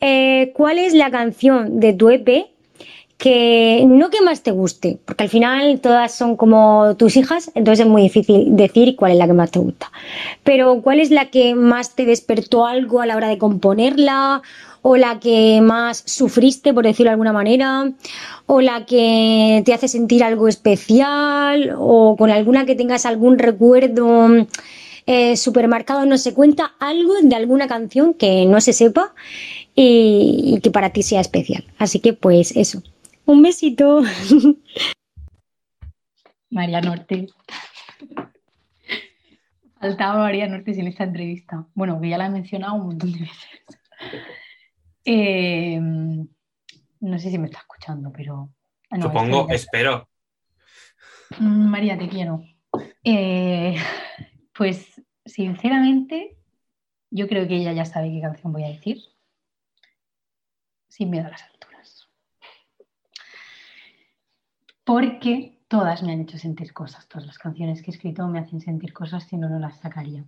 [0.00, 2.46] eh, ¿cuál es la canción de tu EP
[3.18, 7.86] que no que más te guste, porque al final todas son como tus hijas, entonces
[7.86, 9.90] es muy difícil decir cuál es la que más te gusta.
[10.44, 14.42] Pero ¿cuál es la que más te despertó algo a la hora de componerla?
[14.82, 17.90] ¿O la que más sufriste, por decirlo de alguna manera?
[18.44, 21.74] ¿O la que te hace sentir algo especial?
[21.76, 24.46] ¿O con alguna que tengas algún recuerdo
[25.06, 26.06] eh, supermercado?
[26.06, 29.12] No se cuenta algo de alguna canción que no se sepa
[29.74, 31.64] y, y que para ti sea especial.
[31.78, 32.82] Así que pues eso.
[33.26, 34.02] Un besito.
[36.50, 37.26] María Norte.
[39.80, 41.66] Faltaba María Norte en esta entrevista.
[41.74, 43.38] Bueno, que ya la he mencionado un montón de veces.
[45.04, 48.50] Eh, no sé si me está escuchando, pero.
[48.90, 50.08] ah, no, Supongo, es que- espero.
[51.38, 52.42] Mm, María, te quiero.
[53.04, 53.76] Eh,
[54.56, 56.36] pues, sinceramente,
[57.10, 58.98] yo creo que ella ya sabe qué canción voy a decir.
[60.88, 61.55] Sin miedo a las alturas.
[64.86, 67.08] Porque todas me han hecho sentir cosas.
[67.08, 70.24] Todas las canciones que he escrito me hacen sentir cosas, si no, no las sacaría.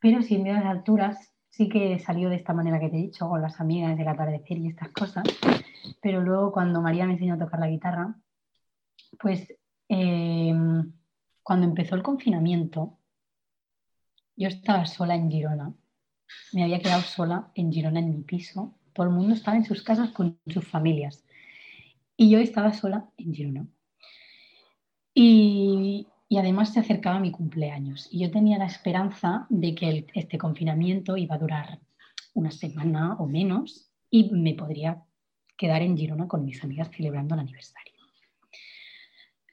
[0.00, 3.02] Pero sin miedo a las alturas sí que salió de esta manera que te he
[3.02, 5.24] dicho, con las amigas del atardecer y estas cosas.
[6.00, 8.14] Pero luego cuando María me enseñó a tocar la guitarra,
[9.20, 9.46] pues
[9.90, 10.54] eh,
[11.42, 12.96] cuando empezó el confinamiento,
[14.36, 15.74] yo estaba sola en Girona.
[16.54, 18.74] Me había quedado sola en Girona en mi piso.
[18.94, 21.22] Todo el mundo estaba en sus casas con sus familias.
[22.16, 23.66] Y yo estaba sola en Girona.
[25.14, 26.06] Y,
[26.36, 28.08] además se acercaba mi cumpleaños.
[28.10, 31.80] Y yo tenía la esperanza de que este confinamiento iba a durar
[32.34, 35.04] una semana o menos y me podría
[35.56, 37.92] quedar en Girona con mis amigas celebrando el aniversario.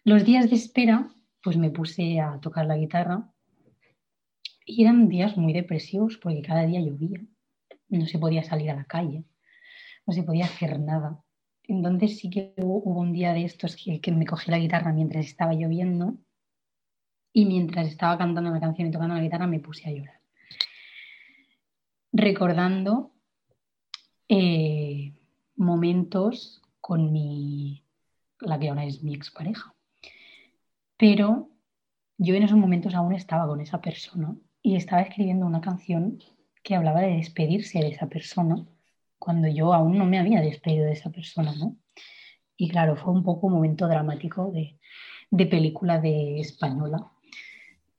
[0.03, 3.31] Los días de espera, pues me puse a tocar la guitarra
[4.65, 7.21] y eran días muy depresivos porque cada día llovía,
[7.89, 9.25] no se podía salir a la calle,
[10.07, 11.23] no se podía hacer nada.
[11.71, 15.25] Entonces sí que hubo, un día de estos que, que me cogí la guitarra mientras
[15.25, 16.17] estaba lloviendo
[17.31, 20.19] y mientras estaba cantando la canción y tocando la guitarra me puse a llorar.
[22.11, 23.13] Recordando
[24.27, 25.13] eh,
[25.55, 27.85] momentos con mi,
[28.41, 29.73] la que ahora es mi expareja.
[30.97, 31.51] Pero
[32.17, 36.19] yo en esos momentos aún estaba con esa persona y estaba escribiendo una canción
[36.63, 38.67] que hablaba de despedirse de esa persona
[39.21, 41.77] cuando yo aún no me había despedido de esa persona, ¿no?
[42.57, 44.79] Y claro, fue un poco un momento dramático de,
[45.29, 47.11] de película de española,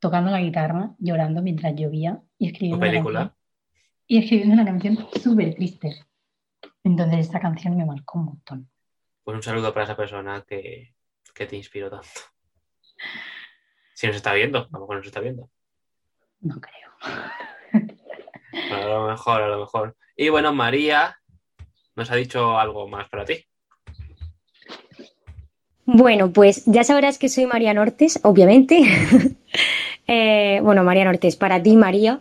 [0.00, 3.18] tocando la guitarra, llorando mientras llovía y escribiendo ¿Tu una película?
[3.20, 3.38] canción-
[4.08, 6.04] y escribiendo una canción súper triste.
[6.82, 8.68] Entonces esta canción me marcó un montón.
[9.22, 10.94] Pues un saludo para esa persona que,
[11.34, 12.08] que te inspiró tanto.
[13.94, 15.48] Si nos está viendo, a lo mejor nos está viendo.
[16.40, 16.90] No creo.
[18.70, 19.96] A lo mejor, a lo mejor.
[20.16, 21.16] Y bueno, María
[21.96, 23.44] nos ha dicho algo más para ti.
[25.84, 28.82] Bueno, pues ya sabrás que soy María Nortes, obviamente.
[30.08, 32.20] Eh, bueno, María Nortes, para ti, María.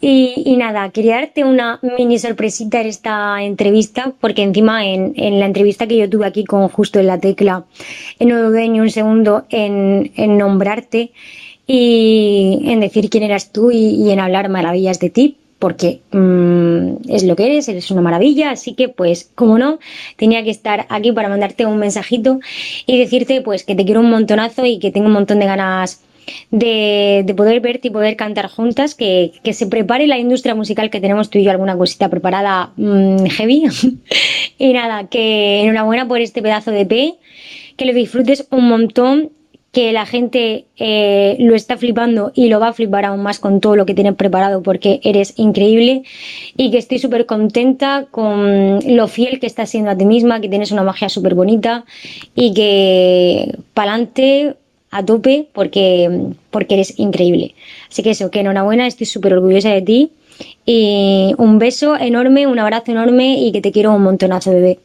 [0.00, 5.86] Y, nada, quería darte una mini sorpresita en esta entrevista, porque encima en, la entrevista
[5.86, 7.64] que yo tuve aquí con Justo en la Tecla,
[8.18, 11.12] no dudé ni un segundo en, nombrarte
[11.68, 17.24] y en decir quién eras tú y en hablar maravillas de ti, porque mm, es
[17.24, 19.78] lo que eres, eres una maravilla, así que pues, como no,
[20.18, 22.38] tenía que estar aquí para mandarte un mensajito
[22.84, 26.02] y decirte pues que te quiero un montonazo y que tengo un montón de ganas
[26.50, 30.90] de, de poder verte y poder cantar juntas, que, que se prepare la industria musical,
[30.90, 33.64] que tenemos tú y yo alguna cosita preparada mm, heavy.
[34.58, 37.14] y nada, que enhorabuena por este pedazo de P,
[37.78, 39.30] que lo disfrutes un montón
[39.74, 43.60] que la gente eh, lo está flipando y lo va a flipar aún más con
[43.60, 46.04] todo lo que tienes preparado porque eres increíble
[46.56, 50.48] y que estoy súper contenta con lo fiel que estás siendo a ti misma, que
[50.48, 51.84] tienes una magia súper bonita
[52.36, 54.54] y que pa'lante
[54.92, 57.56] a tope porque, porque eres increíble.
[57.90, 60.12] Así que eso, que enhorabuena, estoy súper orgullosa de ti
[60.64, 64.78] y un beso enorme, un abrazo enorme y que te quiero un montonazo, bebé.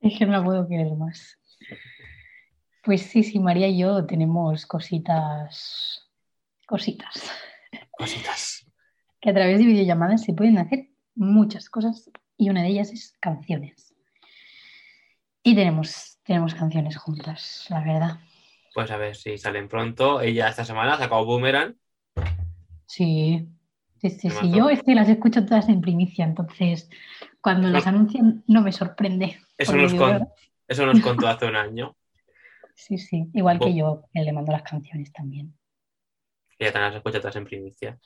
[0.00, 1.37] Es que no la puedo querer más.
[2.88, 6.08] Pues sí, sí, María y yo tenemos cositas,
[6.66, 7.30] cositas,
[7.90, 8.66] Cositas.
[9.20, 13.14] que a través de videollamadas se pueden hacer muchas cosas y una de ellas es
[13.20, 13.94] canciones.
[15.42, 18.20] Y tenemos, tenemos canciones juntas, la verdad.
[18.72, 20.22] Pues a ver si salen pronto.
[20.22, 21.76] Ella esta semana ha sacado Boomerang.
[22.86, 23.46] Sí,
[24.00, 24.50] sí, sí, sí.
[24.50, 26.88] Yo es que las escucho todas en primicia, entonces
[27.42, 29.38] cuando las anuncian no me sorprende.
[29.58, 30.26] Eso nos, con-
[30.66, 31.94] eso nos contó hace un año.
[32.78, 35.52] Sí, sí, igual que yo, que le mando las canciones también.
[36.60, 37.98] Ella también las escucha todas en primicia.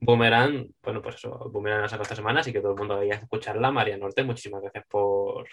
[0.00, 3.14] Boomerang, bueno, pues eso, Boomerang la sacó esta semana, así que todo el mundo vaya
[3.14, 3.72] a escucharla.
[3.72, 5.50] María Norte, muchísimas gracias por, Es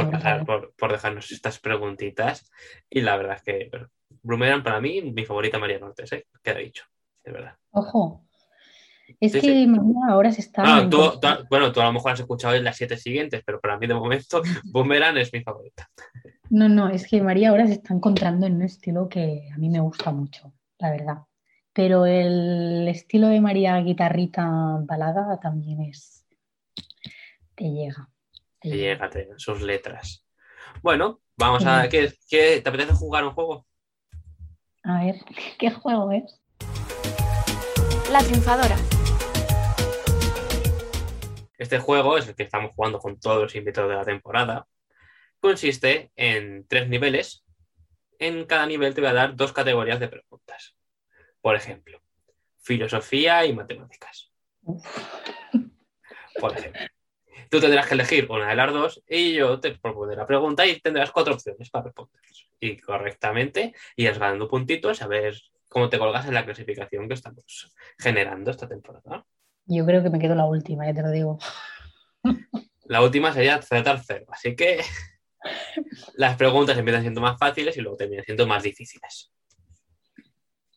[0.00, 2.50] por, pasar- por, por dejarnos estas preguntitas.
[2.90, 3.88] Y la verdad es que bueno,
[4.22, 6.24] Boomerang para mí, mi favorita María Norte, ¿eh?
[6.42, 6.84] queda dicho,
[7.24, 7.56] de verdad.
[7.70, 8.24] Ojo,
[9.20, 9.72] es Sí, que sí.
[10.08, 10.62] Ahora se está...
[10.64, 13.42] Ah, tú- encontrando- tú- bueno, tú a lo mejor has escuchado en las siete siguientes,
[13.46, 14.42] pero para mí de momento
[14.72, 15.88] Boomerang es mi favorita.
[16.50, 19.68] No, no, es que María ahora se está encontrando en un estilo que a mí
[19.68, 21.18] me gusta mucho, la verdad.
[21.72, 24.48] Pero el estilo de María guitarrita
[24.82, 26.26] balada también es...
[27.54, 28.08] Te llega.
[28.60, 29.08] te llega.
[29.08, 30.24] llega te- sus letras.
[30.82, 31.68] Bueno, vamos Sí.
[31.68, 31.88] a.
[31.88, 33.66] ¿qué, qué- te apetece jugar un juego?
[34.84, 35.16] A ver,
[35.58, 36.40] ¿qué juego es?
[38.10, 38.76] La triunfadora.
[41.58, 44.66] Este juego es el que estamos jugando con todos los invitados de la temporada.
[45.40, 47.44] Consiste en tres niveles.
[48.18, 50.76] En cada nivel te voy a dar dos categorías de preguntas.
[51.40, 52.02] Por ejemplo,
[52.58, 54.32] filosofía y matemáticas.
[56.40, 56.82] Por ejemplo.
[57.50, 60.80] Tú tendrás que elegir una de las dos y yo te propondré la pregunta y
[60.80, 62.20] tendrás cuatro opciones para responder.
[62.60, 65.34] Y correctamente irás ganando puntitos a ver
[65.68, 69.24] cómo te colgas en la clasificación que estamos generando esta temporada.
[69.64, 71.38] Yo creo que me quedo la última, ya te lo digo.
[72.84, 74.80] La última sería acertar cero, así que
[76.14, 79.32] las preguntas empiezan siendo más fáciles y luego terminan siendo más difíciles.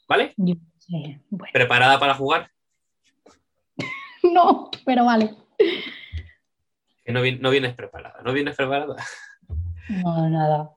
[0.08, 0.34] ¿Vale?
[0.38, 1.50] Bueno.
[1.54, 2.52] ¿Preparada para jugar?
[4.24, 5.36] No, pero vale.
[7.04, 8.96] Que no vienes preparada, ¿no vienes preparada?
[9.90, 10.70] No, nada.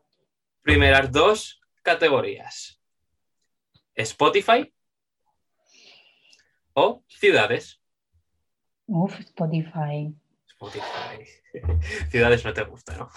[0.62, 2.80] Primeras dos categorías.
[3.94, 4.72] Spotify
[6.72, 7.80] o ciudades.
[8.86, 10.14] Uf, Spotify.
[10.48, 11.24] Spotify.
[12.10, 13.10] Ciudades no te gusta, ¿no?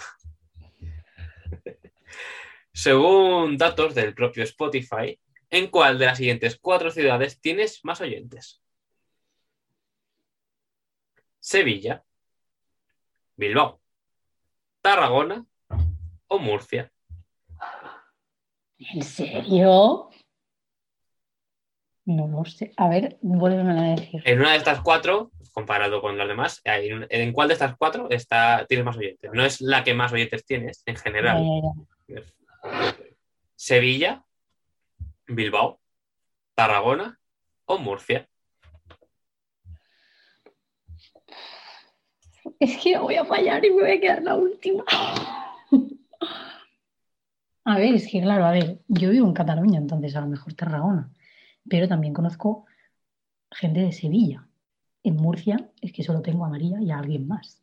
[2.72, 5.18] Según datos del propio Spotify,
[5.50, 8.62] ¿en cuál de las siguientes cuatro ciudades tienes más oyentes?
[11.40, 12.04] Sevilla,
[13.36, 13.80] Bilbao,
[14.80, 15.44] Tarragona
[16.28, 16.92] o Murcia.
[18.78, 20.10] ¿En serio?
[22.04, 22.72] No lo sé.
[22.76, 24.22] A ver, vuélveme a decir.
[24.24, 28.64] En una de estas cuatro, comparado con las demás, ¿en cuál de estas cuatro está,
[28.66, 29.30] tienes más oyentes?
[29.32, 31.44] No es la que más oyentes tienes en general.
[33.54, 34.24] Sevilla,
[35.26, 35.80] Bilbao,
[36.54, 37.18] Tarragona
[37.66, 38.28] o Murcia.
[42.58, 44.84] Es que voy a fallar y me voy a quedar la última.
[47.64, 50.54] A ver, es que claro, a ver, yo vivo en Cataluña, entonces a lo mejor
[50.54, 51.12] Tarragona,
[51.68, 52.64] pero también conozco
[53.50, 54.48] gente de Sevilla.
[55.02, 57.62] En Murcia es que solo tengo a María y a alguien más.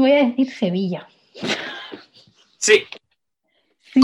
[0.00, 1.08] Voy a decir Sevilla.
[2.56, 2.84] Sí,
[3.92, 4.00] Sí,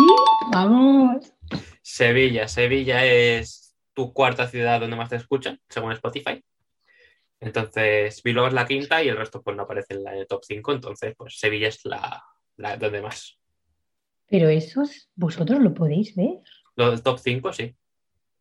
[0.51, 1.33] vamos.
[1.81, 2.49] Sevilla.
[2.49, 6.43] Sevilla es tu cuarta ciudad donde más te escuchan, según Spotify.
[7.39, 10.73] Entonces, Bilbao es la quinta y el resto pues no aparece en la top 5.
[10.73, 12.23] Entonces, pues Sevilla es la,
[12.57, 13.39] la donde más.
[14.27, 16.43] Pero esos, vosotros lo podéis ver.
[16.75, 17.77] Lo del top 5, sí.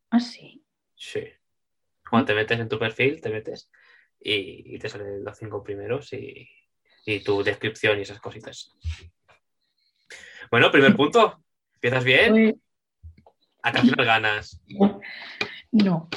[0.10, 0.66] Ah, sí.
[0.96, 1.26] Sí.
[2.10, 3.70] Cuando te metes en tu perfil, te metes
[4.20, 6.50] y, y te salen los cinco primeros y,
[7.06, 8.72] y tu descripción y esas cositas.
[10.50, 11.44] Bueno, primer punto.
[11.76, 12.62] Empiezas bien,
[13.62, 14.62] a al final ganas.
[15.72, 16.10] no.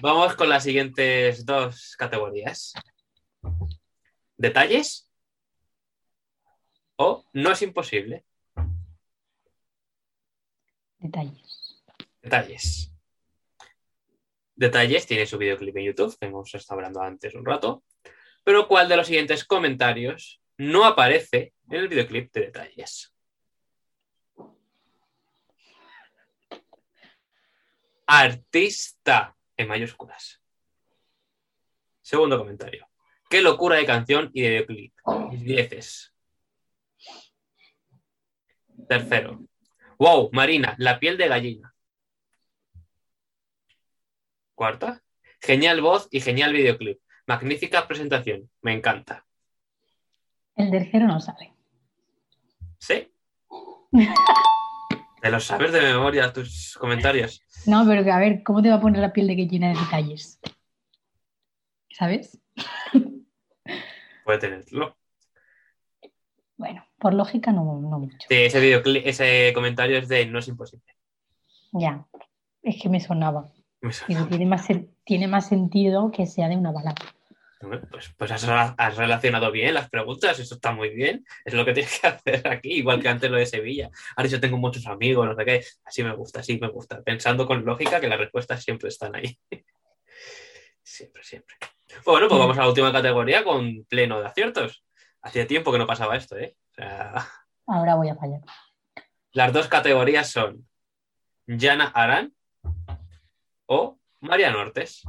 [0.00, 2.74] Vamos con las siguientes dos categorías.
[4.36, 5.10] ¿Detalles?
[6.96, 8.24] ¿O no es imposible?
[10.98, 11.82] Detalles.
[12.22, 12.92] Detalles.
[14.54, 17.84] Detalles tiene su videoclip en YouTube, que hemos estado hablando antes un rato.
[18.46, 23.12] Pero ¿cuál de los siguientes comentarios no aparece en el videoclip de detalles?
[28.06, 30.40] Artista en mayúsculas.
[32.02, 32.88] Segundo comentario.
[33.28, 34.94] Qué locura de canción y de videoclip.
[35.32, 36.14] Dieces.
[38.88, 39.40] Tercero.
[39.98, 41.74] Wow, Marina, la piel de gallina.
[44.54, 45.02] Cuarta.
[45.40, 47.00] Genial voz y genial videoclip.
[47.26, 48.48] Magnífica presentación.
[48.62, 49.24] Me encanta.
[50.54, 51.52] El tercero no sabe.
[52.78, 53.08] ¿Sí?
[55.20, 57.42] Te lo sabes de memoria tus comentarios.
[57.66, 59.80] No, pero que a ver, ¿cómo te va a poner la piel de gallina de
[59.80, 60.38] detalles?
[61.90, 62.38] ¿Sabes?
[64.24, 64.96] Puede tenerlo.
[66.56, 68.28] Bueno, por lógica no, no mucho.
[68.28, 70.94] Sí, ese, videoclip, ese comentario es de no es imposible.
[71.72, 72.06] Ya,
[72.62, 73.50] es que me sonaba.
[73.80, 73.90] Me
[74.28, 74.68] tiene más,
[75.04, 76.94] tiene más sentido que sea de una balada.
[77.58, 81.24] Pues, pues has, rela- has relacionado bien las preguntas, eso está muy bien.
[81.44, 83.90] Es lo que tienes que hacer aquí, igual que antes lo de Sevilla.
[84.16, 85.64] Ahora yo tengo muchos amigos, no sé qué.
[85.84, 87.02] Así me gusta, así me gusta.
[87.02, 89.38] Pensando con lógica que las respuestas siempre están ahí.
[90.82, 91.56] Siempre, siempre.
[92.04, 94.84] Bueno, pues vamos a la última categoría con pleno de aciertos.
[95.20, 96.56] Hacía tiempo que no pasaba esto, ¿eh?
[96.70, 97.26] O sea,
[97.66, 98.40] Ahora voy a fallar.
[99.32, 100.68] las dos categorías son
[101.48, 102.32] Jana Arán
[103.66, 105.02] o María Nortes.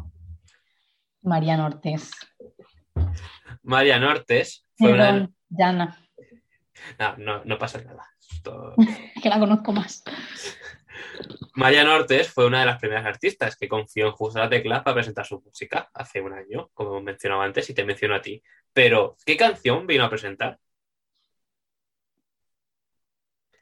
[1.27, 2.11] María Nortes.
[3.63, 5.97] María Nortes fue una Jana,
[6.97, 8.07] No, no, no pasa nada.
[9.21, 10.03] Que la conozco más.
[11.55, 14.95] María Nortes fue una de las primeras artistas que confió en Justo la Tecla para
[14.95, 18.41] presentar su música hace un año, como mencionaba antes, y te menciono a ti.
[18.71, 20.59] Pero, ¿qué canción vino a presentar?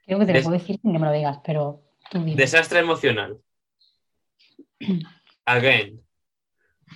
[0.05, 2.23] Creo que te lo Des- puedo decir sin que me lo digas, pero tú.
[2.35, 3.39] Desastre emocional.
[5.45, 6.01] Again.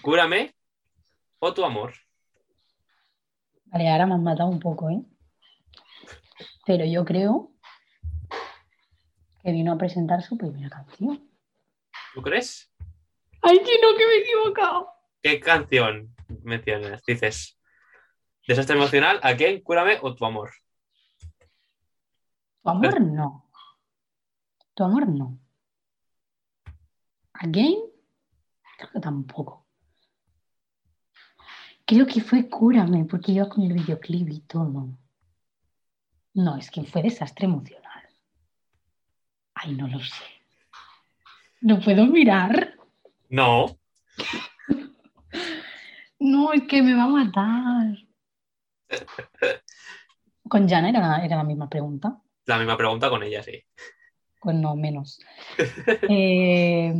[0.01, 0.53] Cúrame
[1.40, 1.94] o tu amor.
[3.66, 5.02] Vale, ahora me han matado un poco, ¿eh?
[6.66, 7.52] Pero yo creo
[9.44, 11.30] que vino a presentar su primera canción.
[12.14, 12.72] ¿Tú crees?
[13.42, 14.90] ¡Ay, que no, que me he equivocado!
[15.22, 17.04] ¿Qué canción mencionas?
[17.06, 17.60] Dices,
[18.48, 20.52] desastre emocional, Again, Cúrame o tu amor.
[22.64, 23.50] Tu amor no.
[24.74, 25.40] Tu amor no.
[27.34, 27.78] Again,
[28.78, 29.68] creo que tampoco.
[31.90, 34.90] Creo que fue Cúrame, porque iba con el videoclip y todo.
[36.36, 38.08] No, es que fue desastre emocional.
[39.56, 40.24] Ay, no lo sé.
[41.62, 42.76] ¿No puedo mirar?
[43.30, 43.76] No.
[46.20, 47.98] No, es que me va a matar.
[50.48, 52.22] Con Jana era, era la misma pregunta.
[52.46, 53.64] La misma pregunta con ella, sí.
[54.40, 55.20] Pues no, menos.
[56.08, 56.94] Eh,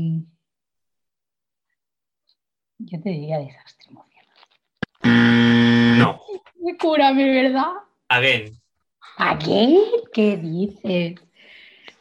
[2.80, 4.09] yo te diría desastre emocional.
[5.04, 6.20] No.
[6.80, 7.72] Cúrame, ¿verdad?
[8.10, 8.60] Again.
[9.18, 9.78] ¿A qué?
[10.14, 11.16] ¿Qué dices?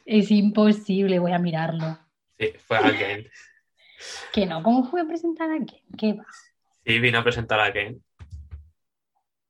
[0.06, 1.98] Es imposible, voy a mirarlo.
[2.38, 3.28] Sí, fue Again.
[4.32, 5.82] Que no, ¿cómo fue a presentar a qué?
[5.98, 6.24] ¿Qué va?
[6.86, 8.00] Sí, vino a presentar Again.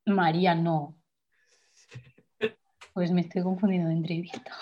[0.07, 0.97] María, no.
[2.95, 4.57] Pues me estoy confundiendo de entrevista.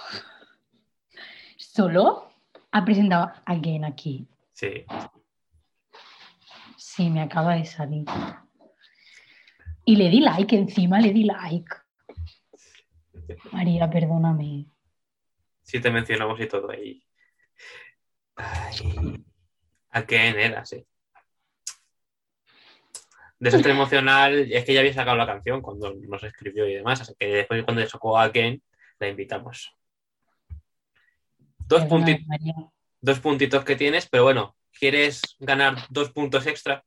[1.57, 2.31] ¿Solo
[2.73, 4.27] ha presentado a Again aquí?
[4.53, 4.85] Sí.
[6.77, 8.05] Sí, me acaba de salir.
[9.89, 11.75] Y le di like encima, le di like.
[13.53, 14.67] María, perdóname.
[15.63, 17.03] Sí te mencionamos y todo ahí.
[18.35, 19.25] Ay.
[19.91, 20.85] Again era, sí.
[23.39, 27.15] Desastre emocional, es que ya había sacado la canción cuando nos escribió y demás, así
[27.19, 28.61] que después cuando sacó Again,
[28.99, 29.73] la invitamos.
[31.59, 32.55] Dos, punti- María.
[33.01, 36.85] dos puntitos que tienes, pero bueno, ¿quieres ganar dos puntos extra?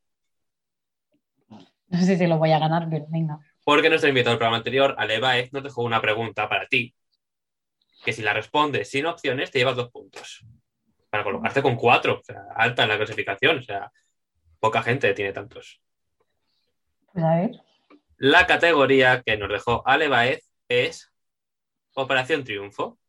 [1.89, 3.39] No sé si lo voy a ganar, pero venga.
[3.63, 6.93] Porque nuestro invitado del programa anterior, Ale Baez, nos dejó una pregunta para ti.
[8.05, 10.45] Que si la respondes sin opciones, te llevas dos puntos.
[11.09, 12.19] Para colocarte con cuatro.
[12.19, 13.57] O sea, alta en la clasificación.
[13.57, 13.91] O sea,
[14.59, 15.81] poca gente tiene tantos.
[17.11, 17.61] Pues a ver.
[18.17, 21.11] La categoría que nos dejó Ale Baez es
[21.95, 22.99] Operación Triunfo.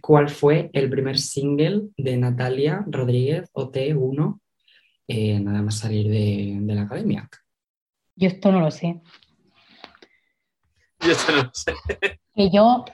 [0.00, 4.40] ¿Cuál fue el primer single de Natalia Rodríguez OT1
[5.08, 7.28] eh, nada más salir de, de la academia?
[8.20, 9.00] Yo esto no lo sé.
[11.00, 11.74] Yo esto no lo sé.
[12.34, 12.84] Que yo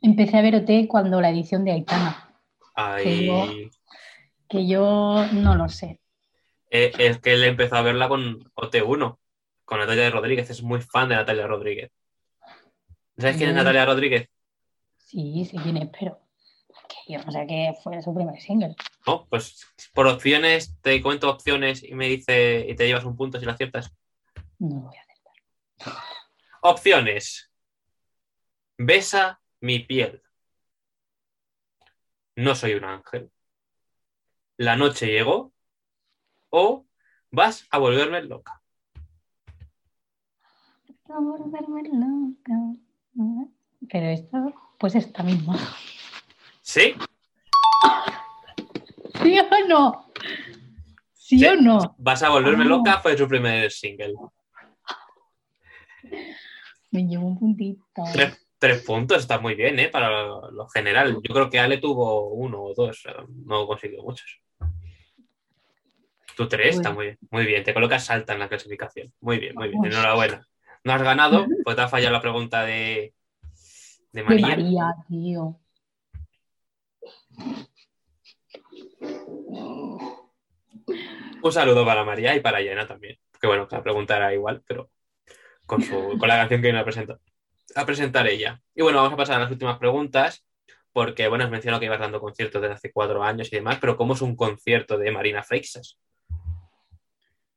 [0.00, 2.32] empecé a ver OT cuando la edición de Aitana.
[2.74, 3.70] Ay,
[4.48, 6.00] Que yo no lo sé.
[6.70, 9.18] eh, es que él empezó a verla con OT1.
[9.64, 11.90] con Natalia Rodríguez, es muy fan de Natalia Rodríguez.
[13.18, 13.56] ¿Sabes quién es.
[13.56, 14.28] Natalia Rodríguez?
[14.98, 16.20] Sí, sí, quién es, pero
[16.88, 18.76] que yo no sé qué fue su primer single.
[19.06, 23.40] No, pues por opciones, te cuento opciones y me dice, y te llevas un punto
[23.40, 23.92] si lo aciertas.
[24.58, 25.16] No lo voy a hacer.
[26.62, 27.50] Opciones.
[28.78, 30.22] Besa mi piel.
[32.36, 33.30] No soy un ángel.
[34.58, 35.52] La noche llegó.
[36.50, 36.86] O
[37.30, 38.62] vas a volverme loca.
[41.08, 42.54] A volverme loca.
[43.90, 45.56] Pero esto, pues esta misma.
[46.62, 46.94] ¿Sí?
[49.22, 50.12] ¿Sí o no?
[51.14, 51.46] ¿Sí, Sí.
[51.46, 51.94] o no?
[51.98, 52.68] Vas a volverme Ah.
[52.68, 54.14] loca fue su primer single.
[56.90, 58.02] Me llevo un puntito.
[58.12, 59.88] Tres, tres puntos, está muy bien, ¿eh?
[59.88, 60.10] Para
[60.50, 61.18] lo, general.
[61.22, 63.02] Yo creo que Ale tuvo uno o dos,
[63.44, 64.40] no consiguió muchos.
[66.36, 67.18] Tú tres, está muy bien.
[67.30, 69.12] Muy bien, te colocas alta en la clasificación.
[69.20, 69.94] Muy bien, muy bien, Vamos.
[69.94, 70.46] enhorabuena.
[70.84, 73.14] No has ganado, pues te ha fallado la pregunta de,
[74.12, 74.46] de De María.
[74.48, 75.58] María, tío.
[81.42, 83.18] Un saludo para María y para Yana también.
[83.40, 84.90] Que bueno, la pregunta era igual, pero
[85.66, 87.18] con, su, la canción que viene a presentar,
[87.74, 88.60] a presentar ella.
[88.74, 90.44] Y bueno, vamos a pasar a las últimas preguntas,
[90.92, 93.96] porque bueno, os menciono que ibas dando conciertos desde hace cuatro años y demás, pero
[93.96, 95.98] ¿cómo es un concierto de Marina Freixas?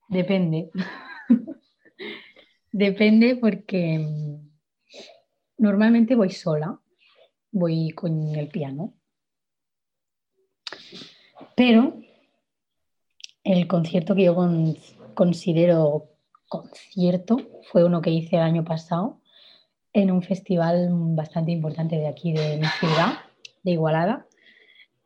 [0.09, 0.69] Depende.
[2.71, 4.49] Depende porque mm,
[5.57, 6.79] normalmente voy sola,
[7.51, 8.93] voy con el piano.
[11.55, 11.99] Pero
[13.43, 14.77] el concierto que yo con-
[15.13, 16.09] considero
[16.49, 17.37] concierto
[17.71, 19.21] fue uno que hice el año pasado
[19.93, 23.13] en un festival bastante importante de aquí de mi ciudad,
[23.63, 24.27] de Igualada,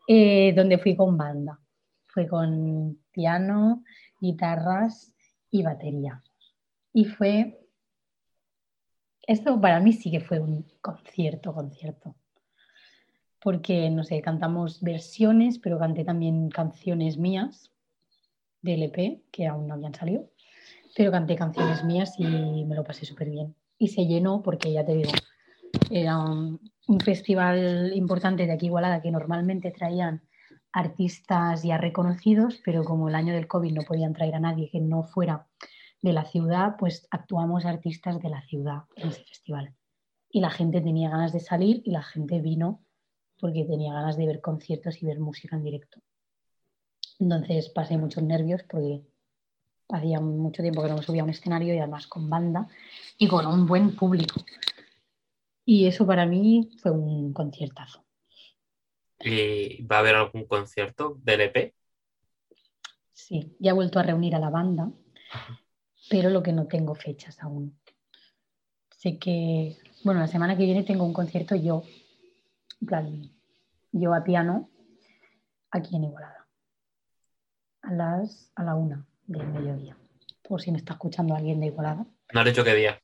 [0.08, 1.60] eh, donde fui con banda.
[2.08, 3.84] Fue con piano,
[4.20, 5.14] guitarras
[5.50, 6.24] y batería.
[6.94, 7.60] Y fue,
[9.22, 12.16] esto para mí sí que fue un concierto, concierto.
[13.42, 17.72] Porque, no sé, cantamos versiones, pero canté también canciones mías
[18.62, 20.30] de LP, que aún no habían salido.
[20.96, 22.26] Pero canté canciones mías y
[22.66, 23.56] me lo pasé súper bien.
[23.78, 25.12] Y se llenó porque, ya te digo,
[25.90, 30.22] era un, un festival importante de aquí Igualada que normalmente traían
[30.72, 34.82] artistas ya reconocidos, pero como el año del COVID no podían traer a nadie que
[34.82, 35.48] no fuera
[36.02, 39.74] de la ciudad, pues actuamos artistas de la ciudad en ese festival.
[40.30, 42.84] Y la gente tenía ganas de salir y la gente vino
[43.40, 46.02] porque tenía ganas de ver conciertos y ver música en directo.
[47.20, 49.04] Entonces pasé muchos nervios porque
[49.90, 52.68] hacía mucho tiempo que no me subía a un escenario y además con banda
[53.18, 54.44] y con un buen público.
[55.66, 58.04] Y eso para mí fue un conciertazo.
[59.20, 61.74] ¿Y va a haber algún concierto del EP?
[63.14, 64.92] Sí, ya he vuelto a reunir a la banda,
[66.10, 67.80] pero lo que no tengo fechas aún.
[68.90, 71.84] Sé que, bueno, la semana que viene tengo un concierto yo,
[72.82, 73.32] en plan,
[73.94, 74.70] yo a piano,
[75.72, 76.48] aquí en Igualada,
[77.82, 79.98] a las, a la una del mediodía,
[80.42, 82.06] por si me está escuchando alguien de Igualada.
[82.34, 83.00] No has dicho qué día.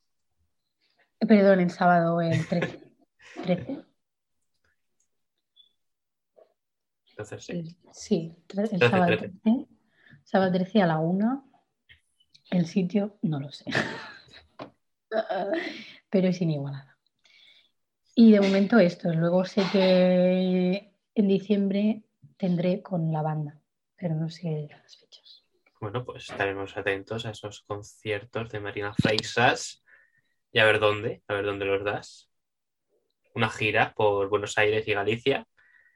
[1.20, 2.80] Perdón, el sábado el 13.
[3.44, 3.78] 13.
[7.12, 7.52] Entonces, sí.
[7.52, 9.30] El- Sí, el 13, sábado 13.
[9.44, 9.68] 13.
[10.24, 11.46] Sábado 13 a la 1.
[12.52, 13.66] El sitio no lo sé.
[16.10, 16.98] Pero es inigualada.
[18.16, 19.12] Y de momento esto.
[19.14, 22.04] Luego sé que en diciembre
[22.38, 23.60] tendré con la banda,
[23.96, 25.44] pero no sé las fechas.
[25.80, 29.82] Bueno, pues estaremos atentos a esos conciertos de Marina Freixas
[30.52, 32.30] y a ver dónde, a ver dónde los das.
[33.34, 35.48] Una gira por Buenos Aires y Galicia.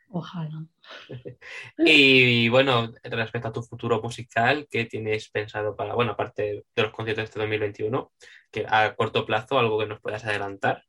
[0.10, 0.65] Ojalá.
[1.77, 6.93] Y bueno, respecto a tu futuro musical, ¿qué tienes pensado para, bueno, aparte de los
[6.93, 8.14] conciertos de este 2021,
[8.51, 10.85] que a corto plazo algo que nos puedas adelantar?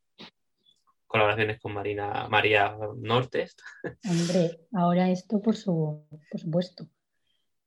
[1.05, 3.57] Colaboraciones con Marina, María Nortes.
[4.09, 6.87] Hombre, ahora esto por, su, por supuesto.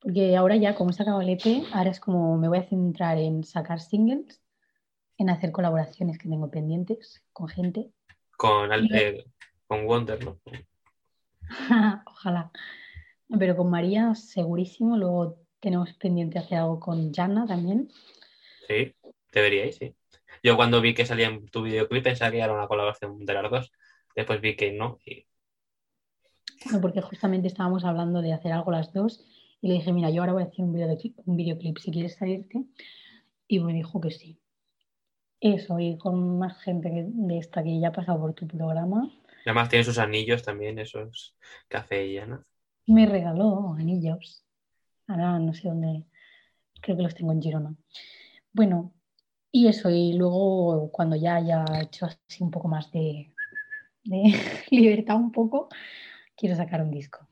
[0.08, 3.18] Porque ahora ya, como he sacado el EP, ahora es como me voy a centrar
[3.18, 4.40] en sacar singles,
[5.18, 7.90] en hacer colaboraciones que tengo pendientes con gente.
[8.38, 9.26] Con, Y- eh,
[9.66, 10.40] con Wonder, ¿no?
[12.06, 12.50] Ojalá.
[13.38, 14.96] Pero con María, segurísimo.
[14.96, 17.90] Luego tenemos pendiente hacer algo con Jana también.
[18.66, 18.94] Sí,
[19.30, 19.94] deberíais, sí.
[20.42, 23.50] Yo cuando vi que salía en tu videoclip pensaba que era una colaboración de las
[23.50, 23.72] dos.
[24.16, 25.00] Después vi que no.
[25.04, 25.26] Y
[26.72, 29.22] No, porque justamente estábamos hablando de hacer algo las dos.
[29.60, 32.16] Y le dije, mira, yo ahora voy a hacer un videoclip, un videoclip si quieres
[32.16, 32.64] salirte.
[33.48, 34.40] Y me dijo que sí.
[35.40, 39.10] Eso, y con más gente que- de esta que ya ha pasado por tu programa,
[39.44, 41.36] además tiene sus anillos también, esos
[41.70, 42.44] hace ella, ¿no?
[42.86, 44.44] me regaló anillos.
[45.08, 46.04] Ahora no sé dónde,
[46.82, 47.76] creo que los tengo en Girona.
[48.52, 48.92] Bueno,
[49.52, 53.34] Y eso, y luego cuando ya haya hecho así un poco más de,
[54.04, 54.22] de
[54.72, 55.68] libertad un poco,
[56.36, 57.28] quiero sacar un disco.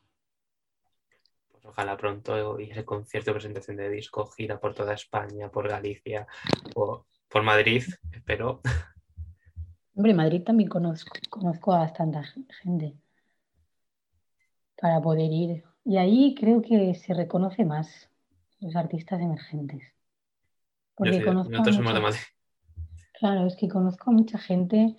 [1.67, 6.27] Ojalá pronto y ese concierto de presentación de disco, gira por toda España, por Galicia,
[6.73, 7.83] por, por Madrid,
[8.13, 8.61] espero.
[9.95, 12.21] Hombre, en Madrid también conozco, conozco a bastante
[12.63, 12.95] gente
[14.81, 15.65] para poder ir.
[15.85, 18.11] Y ahí creo que se reconoce más
[18.61, 19.83] los artistas emergentes.
[20.95, 22.21] Porque conozco nosotros somos de Madrid.
[23.19, 24.97] Claro, es que conozco a mucha gente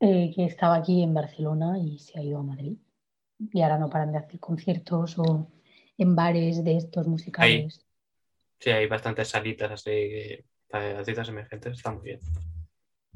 [0.00, 2.78] eh, que estaba aquí en Barcelona y se ha ido a Madrid.
[3.38, 5.48] Y ahora no paran de hacer conciertos o
[5.96, 7.84] en bares de estos musicales.
[8.60, 12.20] Sí, hay bastantes salitas así artistas emergentes, está muy bien.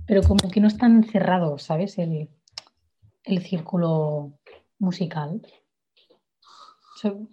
[0.06, 1.98] Pero como que no están cerrados, ¿sabes?
[1.98, 2.28] El,
[3.24, 4.32] el círculo
[4.78, 5.42] musical.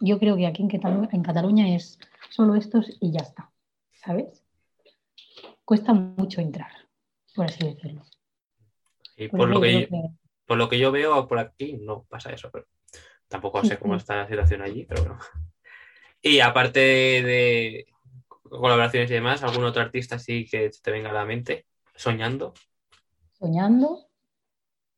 [0.01, 1.99] Yo creo que aquí en Catalu- en Cataluña es
[2.31, 3.51] solo estos y ya está,
[3.93, 4.43] ¿sabes?
[5.63, 6.71] Cuesta mucho entrar,
[7.35, 8.03] por así decirlo.
[9.15, 10.09] Y Por por lo, que yo que-
[10.47, 12.65] por lo que yo veo por aquí no pasa eso, pero
[13.29, 15.19] tampoco sé cómo está la situación allí, pero bueno.
[16.21, 17.87] Y aparte de
[18.43, 21.65] colaboraciones y demás, ¿algún otro artista así que te venga a la mente?
[21.95, 22.53] Soñando.
[23.33, 24.09] Soñando,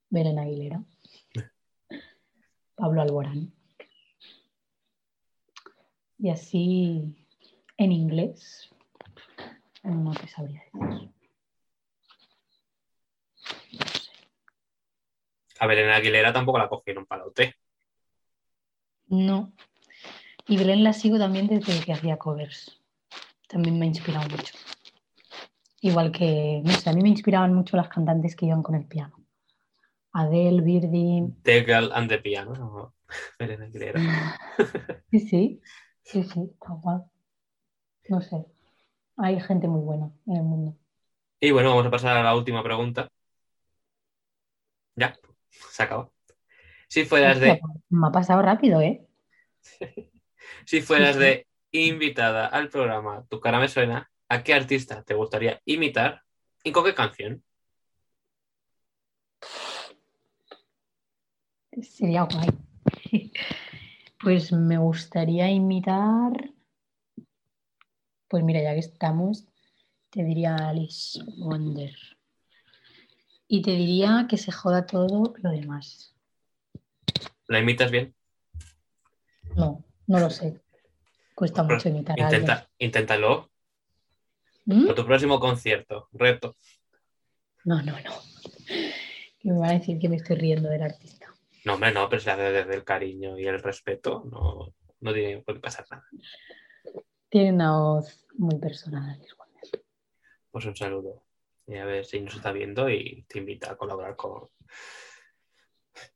[0.10, 0.84] Belén Aguilera,
[2.76, 3.54] Pablo Alborán.
[6.18, 7.28] Y así
[7.78, 8.70] en inglés,
[9.84, 11.12] no te sabría decir.
[13.72, 14.12] No sé.
[15.60, 17.42] A en Aguilera tampoco la cogieron para OT.
[19.12, 19.52] No.
[20.48, 22.82] Y Belén la sigo también desde que hacía covers.
[23.48, 24.54] También me ha inspirado mucho.
[25.82, 28.86] Igual que, no sé, a mí me inspiraban mucho las cantantes que iban con el
[28.86, 29.14] piano.
[30.14, 31.28] Adele, Birdie.
[31.44, 32.54] The Girl and the Piano.
[32.54, 32.94] ¿no?
[33.40, 34.02] Belén Aguilera.
[35.12, 35.62] Sí, sí,
[36.04, 37.04] sí, sí, tal cual.
[38.08, 38.46] No sé.
[39.18, 40.78] Hay gente muy buena en el mundo.
[41.42, 43.10] Y bueno, vamos a pasar a la última pregunta.
[44.96, 45.18] Ya,
[45.50, 46.14] se acabó.
[46.92, 49.08] Si fueras de, pues, Me ha pasado rápido, ¿eh?
[50.66, 55.62] si fueras de invitada al programa Tu cara me suena, ¿a qué artista te gustaría
[55.64, 56.22] imitar
[56.66, 57.42] y con qué canción?
[61.82, 62.50] Sería guay.
[64.22, 66.52] Pues me gustaría imitar.
[68.28, 69.48] Pues mira, ya que estamos,
[70.10, 71.96] te diría Alice Wonder.
[73.48, 76.12] Y te diría que se joda todo lo demás.
[77.52, 78.16] ¿La imitas bien?
[79.58, 80.62] No, no lo sé.
[81.36, 82.44] Cuesta mucho imitar a alguien.
[82.44, 83.52] Intenta, inténtalo.
[84.64, 84.84] ¿Mm?
[84.84, 86.56] Para tu próximo concierto, reto.
[87.66, 88.12] No, no, no.
[89.38, 91.28] Que me van a decir que me estoy riendo del artista.
[91.66, 95.42] No, hombre, no, pero si hace desde el cariño y el respeto, no, no tiene
[95.42, 96.08] por qué pasar nada.
[97.28, 99.84] Tiene una voz muy personal, Wonder.
[100.52, 101.26] Pues un saludo.
[101.68, 104.48] Y a ver si nos está viendo y te invita a colaborar con,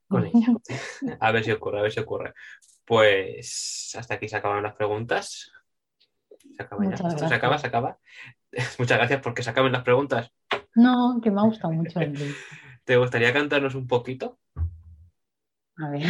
[0.07, 0.47] con ella.
[1.19, 2.33] A ver si ocurre, a ver si ocurre.
[2.85, 5.51] Pues hasta aquí se acaban las preguntas.
[6.55, 6.93] Se acaba ya.
[6.93, 7.97] Esto se acaba, se acaba.
[8.79, 10.31] Muchas gracias porque se acaben las preguntas.
[10.75, 11.99] No, que me ha gustado mucho.
[12.83, 14.37] ¿Te gustaría cantarnos un poquito?
[15.77, 16.05] A ver.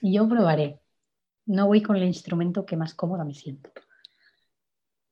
[0.00, 0.80] Yo probaré.
[1.46, 3.70] No voy con el instrumento que más cómoda me siento.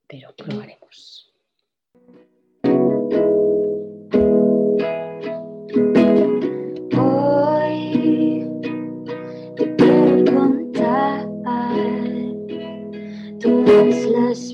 [0.07, 1.30] Pero probaremos.
[13.71, 14.53] Todas las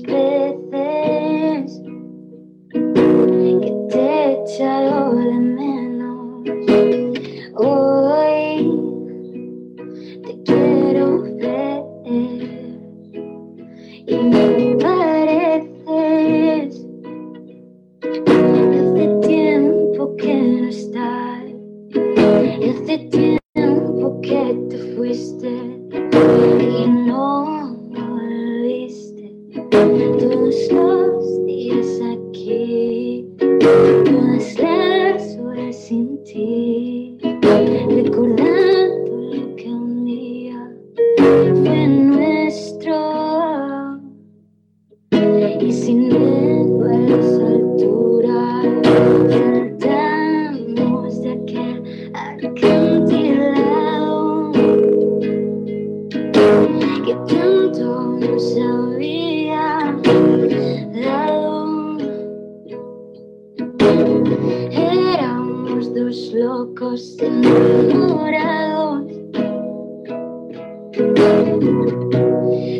[66.32, 69.04] Locos enamorados.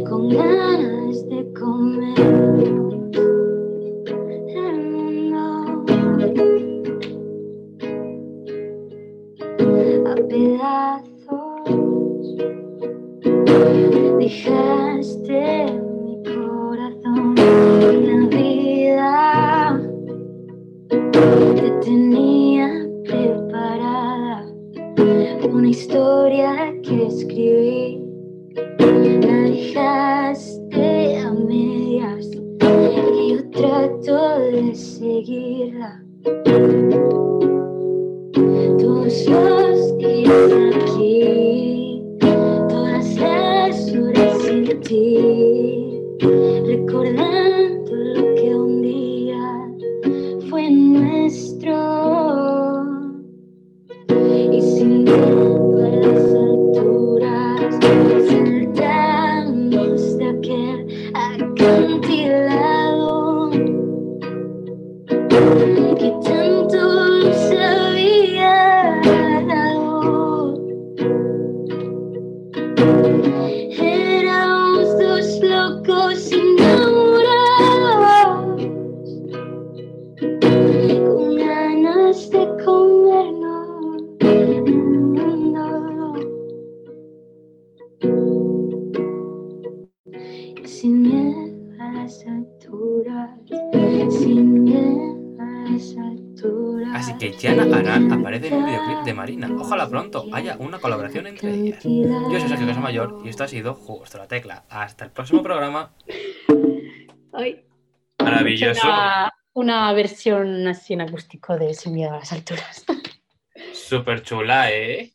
[0.08, 1.97] Con ganas de comernos
[103.24, 104.64] y esto ha sido Justo la Tecla.
[104.68, 105.92] Hasta el próximo programa.
[107.32, 107.64] Ay,
[108.18, 108.86] Maravilloso.
[108.86, 112.84] una, una versión así en acústico de Sin miedo a las alturas.
[113.72, 115.12] Súper chula, ¿eh?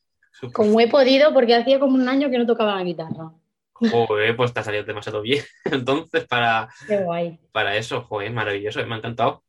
[0.52, 3.32] Como he podido, porque hacía como un año que no tocaba la guitarra.
[3.74, 5.44] Joder, pues te ha salido demasiado bien.
[5.66, 7.40] Entonces, para, Qué guay.
[7.52, 8.86] para eso, joder, maravilloso.
[8.86, 9.44] Me ha encantado.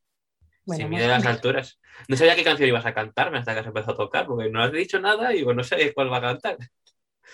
[0.67, 1.79] Bueno, Sin miedo a las alturas.
[2.09, 4.63] No sabía qué canción ibas a cantarme hasta que has empezado a tocar, porque no
[4.63, 6.57] has dicho nada y bueno, no sé cuál va a cantar.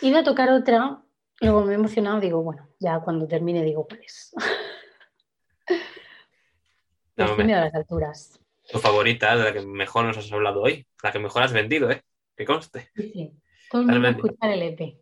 [0.03, 1.03] Iba a tocar otra,
[1.41, 4.35] luego me he emocionado, digo, bueno, ya cuando termine digo cuál es.
[7.17, 8.41] No, me- a las alturas.
[8.73, 11.91] tu favorita, de la que mejor nos has hablado hoy, la que mejor has vendido,
[11.91, 12.03] ¿eh?
[12.35, 12.91] Que conste.
[12.95, 13.33] Sí, sí.
[13.71, 14.97] Todo el mundo a escuchar el EP.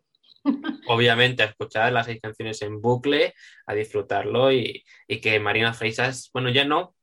[0.88, 3.34] Obviamente, a escuchar las seis canciones en bucle,
[3.66, 6.96] a disfrutarlo y, y que Marina Freisas, bueno, ya no,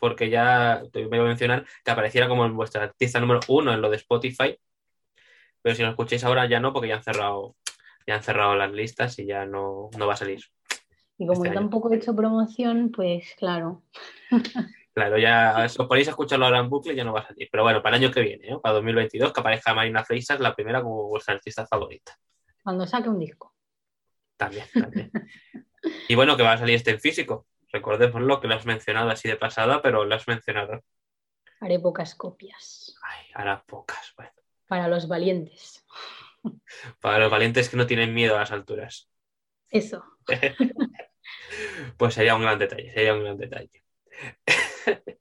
[0.00, 3.90] porque ya te voy a mencionar que apareciera como vuestra artista número uno en lo
[3.90, 4.58] de Spotify,
[5.62, 7.54] pero si lo escucháis ahora ya no, porque ya han cerrado,
[8.08, 10.40] ya han cerrado las listas y ya no, no va a salir.
[11.18, 11.60] Y como Este año.
[11.60, 13.82] tampoco he hecho promoción, pues claro.
[14.94, 17.48] Claro, ya si os ponéis a escucharlo ahora en bucle ya no va a salir.
[17.52, 18.60] Pero bueno, para el año que viene, ¿no?
[18.60, 22.18] para 2022, que aparezca Marina Freisas la primera como vuestra artista favorita.
[22.64, 23.54] Cuando saque un disco.
[24.36, 25.12] También, también.
[26.08, 27.46] y bueno, que va a salir este en físico.
[27.72, 30.82] Recordémoslo, que lo has mencionado así de pasada, pero lo has mencionado.
[31.60, 32.96] Haré pocas copias.
[33.04, 34.12] Ay, ahora pocas.
[34.16, 34.32] Bueno,
[34.66, 35.86] Para los valientes.
[37.00, 39.10] para los valientes que no tienen miedo a las alturas.
[39.70, 40.04] Eso.
[41.98, 43.82] Pues sería un gran detalle, sería un gran detalle.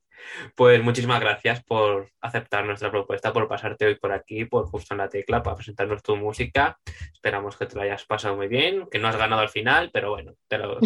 [0.55, 4.99] Pues muchísimas gracias por aceptar nuestra propuesta, por pasarte hoy por aquí, por justo en
[4.99, 6.77] la tecla, para presentarnos tu música.
[7.11, 10.11] Esperamos que te lo hayas pasado muy bien, que no has ganado al final, pero
[10.11, 10.79] bueno, te lo...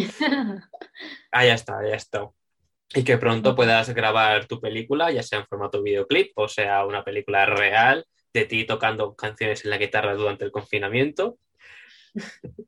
[1.32, 2.30] Ah, ya está, ya está.
[2.94, 7.04] Y que pronto puedas grabar tu película, ya sea en formato videoclip o sea una
[7.04, 11.38] película real de ti tocando canciones en la guitarra durante el confinamiento.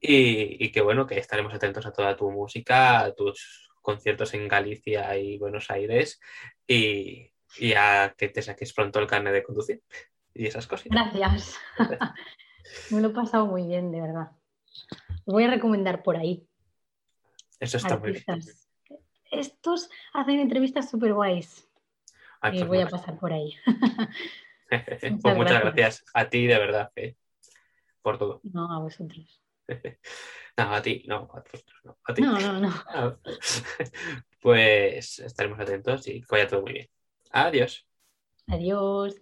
[0.00, 4.48] y, y que bueno, que estaremos atentos a toda tu música, a tus conciertos en
[4.48, 6.20] Galicia y Buenos Aires
[6.66, 9.82] y, y a que te saques pronto el carnet de conducir
[10.34, 10.88] y esas cosas.
[10.90, 11.56] Gracias.
[12.90, 14.32] Me lo he pasado muy bien, de verdad.
[15.24, 16.46] Os voy a recomendar por ahí.
[17.60, 18.24] Eso está muy bien.
[18.26, 18.68] artistas.
[19.30, 21.68] Estos hacen entrevistas súper guays.
[22.40, 23.54] Ay, Y pues voy a pasar por ahí.
[24.68, 25.62] pues Muchas muchas gracias.
[25.62, 27.16] gracias a ti, de verdad, eh,
[28.02, 28.42] por todo.
[28.42, 29.42] No, a vosotros.
[30.58, 32.22] No, a ti, no, a vosotros, no, a ti.
[32.22, 32.70] No, no, no.
[32.88, 33.16] Ah,
[34.40, 36.88] Pues estaremos atentos y que vaya todo muy bien.
[37.30, 37.86] Adiós.
[38.54, 39.14] Adiós.